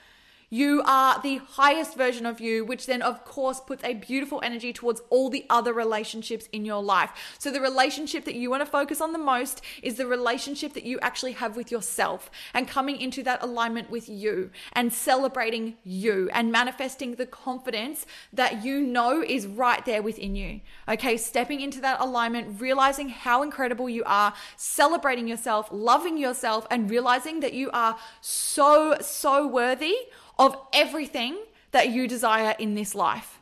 you 0.50 0.82
are 0.86 1.22
the 1.22 1.38
highest 1.38 1.96
version 1.96 2.26
of 2.26 2.42
you, 2.42 2.66
which 2.66 2.88
then, 2.88 3.02
of 3.02 3.24
course, 3.24 3.60
puts 3.60 3.84
a 3.84 3.94
beautiful 3.94 4.42
energy 4.44 4.74
towards 4.74 5.02
all 5.10 5.30
the 5.30 5.46
other 5.50 5.74
relationships 5.74 6.50
in 6.52 6.66
your 6.66 6.82
life. 6.82 7.12
So, 7.38 7.52
the 7.52 7.62
relationship 7.62 8.26
that 8.26 8.36
you 8.36 8.50
want 8.50 8.62
to 8.62 8.70
focus 8.70 9.00
on 9.00 9.14
the 9.14 9.20
most 9.20 9.62
is 9.84 9.96
the 9.96 10.08
relationship 10.08 10.74
that 10.74 10.84
you 10.84 11.00
actually 11.02 11.34
have 11.34 11.56
with 11.56 11.72
yourself 11.72 12.32
and 12.54 12.68
coming 12.68 13.00
into 13.00 13.22
that 13.24 13.44
alignment 13.44 13.92
with 13.92 14.10
you 14.10 14.50
and 14.74 14.92
celebrating 14.92 15.76
you 15.84 16.30
and 16.34 16.52
manifesting 16.52 17.16
the 17.16 17.26
confidence 17.26 18.06
that 18.34 18.64
you 18.64 18.80
know 18.80 19.22
is 19.22 19.46
right 19.46 19.86
there 19.86 20.02
within 20.02 20.36
you. 20.36 20.62
Okay, 20.88 21.18
stepping 21.18 21.62
into 21.62 21.80
that 21.82 22.00
alignment, 22.00 22.60
realizing 22.60 23.10
how 23.10 23.44
incredible 23.44 23.88
you 23.90 24.04
are, 24.06 24.34
celebrating 24.58 25.28
yourself, 25.28 25.70
loving 25.72 26.18
yourself, 26.18 26.66
and 26.72 26.90
realizing 26.90 27.40
that 27.42 27.54
you 27.54 27.70
are 27.72 27.98
so, 28.22 28.98
so 29.00 29.48
worthy 29.48 29.96
of 30.40 30.58
everything 30.74 31.38
that 31.72 31.90
you 31.90 32.08
desire 32.08 32.56
in 32.58 32.74
this 32.74 32.96
life. 32.96 33.36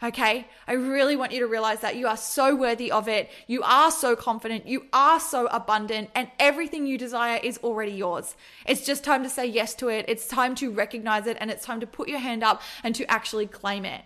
Okay, 0.00 0.46
I 0.68 0.74
really 0.74 1.16
want 1.16 1.32
you 1.32 1.40
to 1.40 1.48
realize 1.48 1.80
that 1.80 1.96
you 1.96 2.06
are 2.06 2.16
so 2.16 2.54
worthy 2.54 2.92
of 2.92 3.08
it. 3.08 3.28
You 3.48 3.64
are 3.64 3.90
so 3.90 4.14
confident. 4.14 4.64
You 4.64 4.86
are 4.92 5.18
so 5.18 5.48
abundant, 5.48 6.10
and 6.14 6.30
everything 6.38 6.86
you 6.86 6.96
desire 6.96 7.40
is 7.42 7.58
already 7.58 7.92
yours. 7.92 8.36
It's 8.64 8.86
just 8.86 9.02
time 9.02 9.24
to 9.24 9.28
say 9.28 9.46
yes 9.46 9.74
to 9.74 9.88
it. 9.88 10.04
It's 10.06 10.28
time 10.28 10.54
to 10.56 10.70
recognize 10.70 11.26
it, 11.26 11.36
and 11.40 11.50
it's 11.50 11.64
time 11.64 11.80
to 11.80 11.86
put 11.86 12.08
your 12.08 12.20
hand 12.20 12.44
up 12.44 12.62
and 12.84 12.94
to 12.94 13.10
actually 13.10 13.48
claim 13.48 13.84
it. 13.84 14.02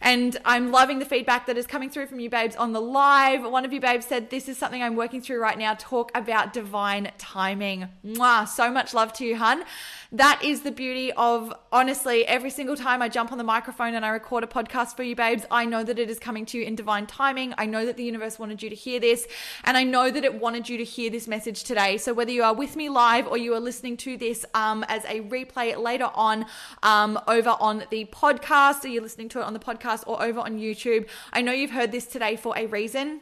And 0.00 0.38
I'm 0.44 0.70
loving 0.70 0.98
the 0.98 1.04
feedback 1.04 1.46
that 1.46 1.58
is 1.58 1.66
coming 1.66 1.90
through 1.90 2.06
from 2.06 2.20
you 2.20 2.30
babes 2.30 2.56
on 2.56 2.72
the 2.72 2.80
live. 2.80 3.42
One 3.42 3.64
of 3.64 3.72
you 3.72 3.80
babes 3.80 4.06
said, 4.06 4.30
This 4.30 4.48
is 4.48 4.56
something 4.56 4.82
I'm 4.82 4.96
working 4.96 5.20
through 5.20 5.40
right 5.40 5.58
now. 5.58 5.74
Talk 5.78 6.10
about 6.14 6.52
divine 6.52 7.12
timing. 7.18 7.88
Mwah, 8.04 8.48
so 8.48 8.70
much 8.70 8.94
love 8.94 9.12
to 9.14 9.26
you, 9.26 9.36
hun. 9.36 9.64
That 10.12 10.42
is 10.42 10.62
the 10.62 10.72
beauty 10.72 11.12
of 11.12 11.52
honestly, 11.70 12.26
every 12.26 12.50
single 12.50 12.76
time 12.76 13.02
I 13.02 13.08
jump 13.08 13.30
on 13.30 13.38
the 13.38 13.44
microphone 13.44 13.94
and 13.94 14.04
I 14.04 14.08
record 14.08 14.42
a 14.42 14.46
podcast 14.46 14.96
for 14.96 15.02
you, 15.02 15.14
babes, 15.14 15.44
I 15.50 15.66
know 15.66 15.84
that 15.84 15.98
it 15.98 16.10
is 16.10 16.18
coming 16.18 16.46
to 16.46 16.58
you 16.58 16.64
in 16.64 16.74
divine 16.74 17.06
timing. 17.06 17.54
I 17.58 17.66
know 17.66 17.86
that 17.86 17.96
the 17.96 18.02
universe 18.02 18.38
wanted 18.38 18.62
you 18.62 18.70
to 18.70 18.76
hear 18.76 18.98
this, 18.98 19.28
and 19.64 19.76
I 19.76 19.84
know 19.84 20.10
that 20.10 20.24
it 20.24 20.34
wanted 20.34 20.68
you 20.68 20.78
to 20.78 20.84
hear 20.84 21.10
this 21.10 21.28
message 21.28 21.62
today. 21.62 21.98
So 21.98 22.12
whether 22.12 22.32
you 22.32 22.42
are 22.42 22.54
with 22.54 22.74
me 22.74 22.88
live 22.88 23.28
or 23.28 23.36
you 23.36 23.54
are 23.54 23.60
listening 23.60 23.96
to 23.98 24.16
this 24.16 24.44
um, 24.54 24.84
as 24.88 25.04
a 25.04 25.20
replay 25.20 25.80
later 25.80 26.10
on 26.14 26.46
um, 26.82 27.20
over 27.28 27.50
on 27.60 27.84
the 27.90 28.06
podcast, 28.06 28.84
or 28.84 28.88
you're 28.88 29.02
listening 29.02 29.28
to 29.28 29.40
it 29.40 29.44
on 29.44 29.52
the 29.52 29.60
podcast 29.60 29.89
or 30.06 30.22
over 30.22 30.40
on 30.40 30.58
YouTube, 30.58 31.08
I 31.32 31.42
know 31.42 31.52
you've 31.52 31.70
heard 31.70 31.92
this 31.92 32.06
today 32.06 32.36
for 32.36 32.54
a 32.56 32.66
reason. 32.66 33.20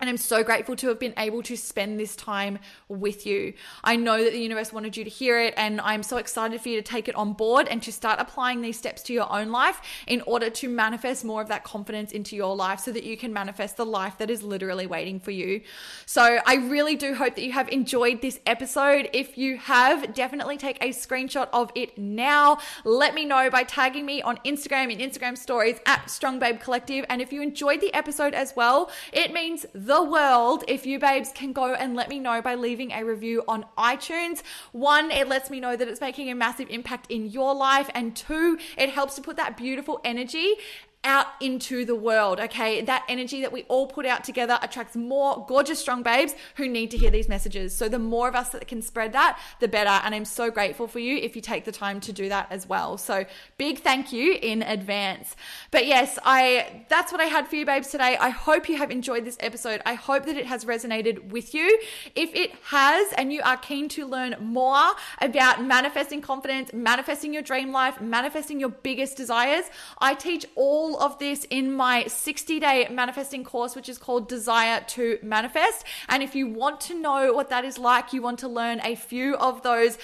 And 0.00 0.10
I'm 0.10 0.16
so 0.16 0.42
grateful 0.42 0.74
to 0.76 0.88
have 0.88 0.98
been 0.98 1.14
able 1.16 1.42
to 1.44 1.56
spend 1.56 2.00
this 2.00 2.16
time 2.16 2.58
with 2.88 3.24
you. 3.26 3.54
I 3.84 3.94
know 3.94 4.22
that 4.22 4.32
the 4.32 4.40
universe 4.40 4.72
wanted 4.72 4.96
you 4.96 5.04
to 5.04 5.08
hear 5.08 5.40
it, 5.40 5.54
and 5.56 5.80
I'm 5.80 6.02
so 6.02 6.16
excited 6.16 6.60
for 6.60 6.68
you 6.68 6.76
to 6.76 6.82
take 6.82 7.08
it 7.08 7.14
on 7.14 7.32
board 7.32 7.68
and 7.68 7.80
to 7.84 7.92
start 7.92 8.18
applying 8.18 8.60
these 8.60 8.76
steps 8.76 9.02
to 9.04 9.12
your 9.12 9.32
own 9.32 9.50
life 9.50 9.80
in 10.06 10.20
order 10.22 10.50
to 10.50 10.68
manifest 10.68 11.24
more 11.24 11.40
of 11.40 11.48
that 11.48 11.62
confidence 11.62 12.10
into 12.10 12.34
your 12.34 12.56
life 12.56 12.80
so 12.80 12.90
that 12.90 13.04
you 13.04 13.16
can 13.16 13.32
manifest 13.32 13.76
the 13.76 13.86
life 13.86 14.18
that 14.18 14.30
is 14.30 14.42
literally 14.42 14.86
waiting 14.86 15.20
for 15.20 15.30
you. 15.30 15.60
So, 16.06 16.38
I 16.44 16.56
really 16.56 16.96
do 16.96 17.14
hope 17.14 17.36
that 17.36 17.44
you 17.44 17.52
have 17.52 17.68
enjoyed 17.68 18.20
this 18.20 18.40
episode. 18.46 19.08
If 19.12 19.38
you 19.38 19.58
have, 19.58 20.12
definitely 20.12 20.58
take 20.58 20.82
a 20.82 20.88
screenshot 20.88 21.48
of 21.52 21.70
it 21.76 21.96
now. 21.96 22.58
Let 22.84 23.14
me 23.14 23.24
know 23.24 23.48
by 23.48 23.62
tagging 23.62 24.04
me 24.04 24.22
on 24.22 24.38
Instagram 24.44 24.92
in 24.92 24.98
Instagram 24.98 25.38
stories 25.38 25.78
at 25.86 26.10
Strong 26.10 26.40
Babe 26.40 26.58
Collective. 26.58 27.04
And 27.08 27.22
if 27.22 27.32
you 27.32 27.42
enjoyed 27.42 27.80
the 27.80 27.94
episode 27.94 28.34
as 28.34 28.54
well, 28.56 28.90
it 29.12 29.32
means 29.32 29.64
the 29.84 30.02
world 30.02 30.64
if 30.66 30.86
you 30.86 30.98
babes 30.98 31.30
can 31.34 31.52
go 31.52 31.74
and 31.74 31.94
let 31.94 32.08
me 32.08 32.18
know 32.18 32.40
by 32.40 32.54
leaving 32.54 32.90
a 32.92 33.04
review 33.04 33.42
on 33.46 33.66
iTunes. 33.76 34.42
One, 34.72 35.10
it 35.10 35.28
lets 35.28 35.50
me 35.50 35.60
know 35.60 35.76
that 35.76 35.88
it's 35.88 36.00
making 36.00 36.30
a 36.30 36.34
massive 36.34 36.70
impact 36.70 37.10
in 37.10 37.26
your 37.26 37.54
life. 37.54 37.90
And 37.94 38.16
two, 38.16 38.58
it 38.78 38.90
helps 38.90 39.14
to 39.16 39.22
put 39.22 39.36
that 39.36 39.56
beautiful 39.56 40.00
energy 40.04 40.54
out 41.04 41.26
into 41.40 41.84
the 41.84 41.94
world, 41.94 42.40
okay? 42.40 42.80
That 42.80 43.04
energy 43.08 43.42
that 43.42 43.52
we 43.52 43.62
all 43.64 43.86
put 43.86 44.06
out 44.06 44.24
together 44.24 44.58
attracts 44.62 44.96
more 44.96 45.44
gorgeous, 45.46 45.78
strong 45.78 46.02
babes 46.02 46.34
who 46.56 46.68
need 46.68 46.90
to 46.90 46.96
hear 46.96 47.10
these 47.10 47.28
messages. 47.28 47.76
So, 47.76 47.88
the 47.88 47.98
more 47.98 48.28
of 48.28 48.34
us 48.34 48.50
that 48.50 48.66
can 48.66 48.82
spread 48.82 49.12
that, 49.12 49.38
the 49.60 49.68
better. 49.68 49.90
And 50.04 50.14
I'm 50.14 50.24
so 50.24 50.50
grateful 50.50 50.88
for 50.88 50.98
you 50.98 51.16
if 51.16 51.36
you 51.36 51.42
take 51.42 51.64
the 51.64 51.72
time 51.72 52.00
to 52.00 52.12
do 52.12 52.28
that 52.28 52.48
as 52.50 52.68
well. 52.68 52.98
So, 52.98 53.24
big 53.58 53.78
thank 53.80 54.12
you 54.12 54.38
in 54.40 54.62
advance. 54.62 55.36
But 55.70 55.86
yes, 55.86 56.18
I 56.24 56.84
that's 56.88 57.12
what 57.12 57.20
I 57.20 57.26
had 57.26 57.48
for 57.48 57.56
you, 57.56 57.66
babes, 57.66 57.88
today. 57.88 58.16
I 58.18 58.30
hope 58.30 58.68
you 58.68 58.76
have 58.78 58.90
enjoyed 58.90 59.24
this 59.24 59.36
episode. 59.40 59.82
I 59.86 59.94
hope 59.94 60.26
that 60.26 60.36
it 60.36 60.46
has 60.46 60.64
resonated 60.64 61.30
with 61.30 61.54
you. 61.54 61.80
If 62.14 62.34
it 62.34 62.52
has, 62.70 63.12
and 63.14 63.32
you 63.32 63.42
are 63.42 63.56
keen 63.56 63.88
to 63.90 64.06
learn 64.06 64.36
more 64.40 64.92
about 65.20 65.62
manifesting 65.62 66.20
confidence, 66.20 66.72
manifesting 66.72 67.32
your 67.32 67.42
dream 67.42 67.72
life, 67.72 68.00
manifesting 68.00 68.60
your 68.60 68.70
biggest 68.70 69.16
desires, 69.16 69.64
I 69.98 70.14
teach 70.14 70.46
all 70.94 71.04
of 71.04 71.18
this 71.18 71.44
in 71.50 71.72
my 71.72 72.04
60 72.06 72.60
day 72.60 72.88
manifesting 72.90 73.44
course, 73.44 73.74
which 73.74 73.88
is 73.88 73.98
called 73.98 74.28
Desire 74.28 74.82
to 74.88 75.18
Manifest. 75.22 75.84
And 76.08 76.22
if 76.22 76.34
you 76.34 76.46
want 76.46 76.80
to 76.82 77.00
know 77.00 77.32
what 77.32 77.50
that 77.50 77.64
is 77.64 77.78
like, 77.78 78.12
you 78.12 78.22
want 78.22 78.38
to 78.40 78.48
learn 78.48 78.80
a 78.84 78.94
few 78.94 79.36
of 79.36 79.62
those 79.62 79.98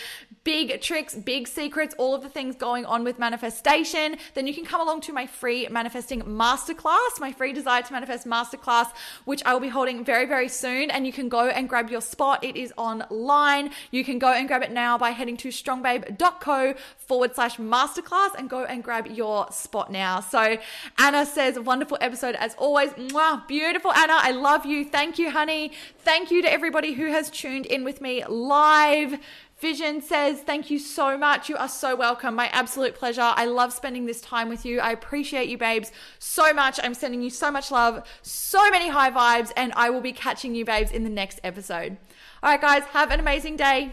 big 0.45 0.81
tricks, 0.81 1.15
big 1.15 1.47
secrets, 1.47 1.95
all 1.99 2.15
of 2.15 2.23
the 2.23 2.29
things 2.29 2.57
going 2.57 2.87
on 2.87 3.05
with 3.05 3.19
manifestation, 3.19 4.17
then 4.35 4.47
you 4.47 4.55
can 4.55 4.65
come 4.65 4.81
along 4.81 5.03
to 5.03 5.13
my 5.13 5.27
free 5.27 5.69
manifesting 5.69 6.23
masterclass, 6.23 7.21
my 7.21 7.33
free 7.33 7.53
Desire 7.53 7.83
to 7.83 7.93
Manifest 7.93 8.27
masterclass, 8.27 8.91
which 9.25 9.43
I 9.45 9.53
will 9.53 9.61
be 9.61 9.69
holding 9.69 10.05
very, 10.05 10.25
very 10.27 10.49
soon. 10.49 10.91
And 10.91 11.07
you 11.07 11.13
can 11.13 11.29
go 11.29 11.49
and 11.49 11.69
grab 11.69 11.91
your 11.91 12.01
spot. 12.01 12.43
It 12.43 12.57
is 12.57 12.73
online. 12.77 13.71
You 13.91 14.05
can 14.05 14.19
go 14.19 14.33
and 14.33 14.49
grab 14.49 14.63
it 14.63 14.73
now 14.73 14.97
by 14.97 15.11
heading 15.11 15.37
to 15.39 15.49
strongbabe.co 15.49 16.75
forward 16.97 17.35
slash 17.35 17.59
masterclass 17.59 18.35
and 18.39 18.49
go 18.49 18.65
and 18.65 18.83
grab 18.83 19.09
your 19.09 19.51
spot 19.51 19.93
now. 19.93 20.21
So 20.21 20.57
Anna 20.99 21.27
says, 21.27 21.59
wonderful 21.59 21.99
episode 22.01 22.35
as 22.37 22.55
always. 22.55 22.91
Mwah, 22.93 23.47
beautiful, 23.47 23.93
Anna. 23.93 24.15
I 24.17 24.31
love 24.31 24.65
you. 24.65 24.85
Thank 24.85 25.19
you, 25.19 25.31
honey. 25.31 25.73
Thank 25.99 26.31
you 26.31 26.41
to 26.43 26.51
everybody 26.51 26.95
who 26.95 27.07
has 27.07 27.31
tuned 27.31 27.67
in 27.67 27.85
with 27.85 28.01
me 28.01 28.25
live. 28.27 29.19
Vision 29.61 30.01
says, 30.01 30.41
Thank 30.41 30.71
you 30.71 30.79
so 30.79 31.19
much. 31.19 31.49
You 31.51 31.57
are 31.57 31.69
so 31.69 31.95
welcome. 31.95 32.35
My 32.35 32.49
absolute 32.49 32.95
pleasure. 32.95 33.21
I 33.37 33.45
love 33.45 33.73
spending 33.73 34.07
this 34.07 34.21
time 34.21 34.49
with 34.49 34.65
you. 34.65 34.81
I 34.81 34.93
appreciate 34.93 35.49
you, 35.49 35.59
babes, 35.59 35.93
so 36.19 36.53
much. 36.55 36.81
I'm 36.83 36.95
sending 36.95 37.23
you 37.23 37.31
so 37.31 37.51
much 37.51 37.71
love, 37.71 38.03
so 38.23 38.71
many 38.71 38.89
high 38.89 39.11
vibes, 39.11 39.53
and 39.57 39.73
I 39.77 39.91
will 39.91 40.01
be 40.01 40.13
catching 40.13 40.55
you, 40.55 40.65
babes, 40.65 40.91
in 40.91 41.05
the 41.05 41.11
next 41.11 41.41
episode. 41.45 41.99
All 42.43 42.51
right, 42.51 42.61
guys, 42.61 42.85
have 42.85 43.11
an 43.11 43.21
amazing 43.21 43.57
day. 43.57 43.93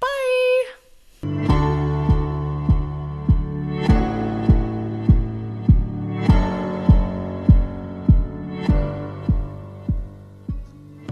Bye. 0.00 0.87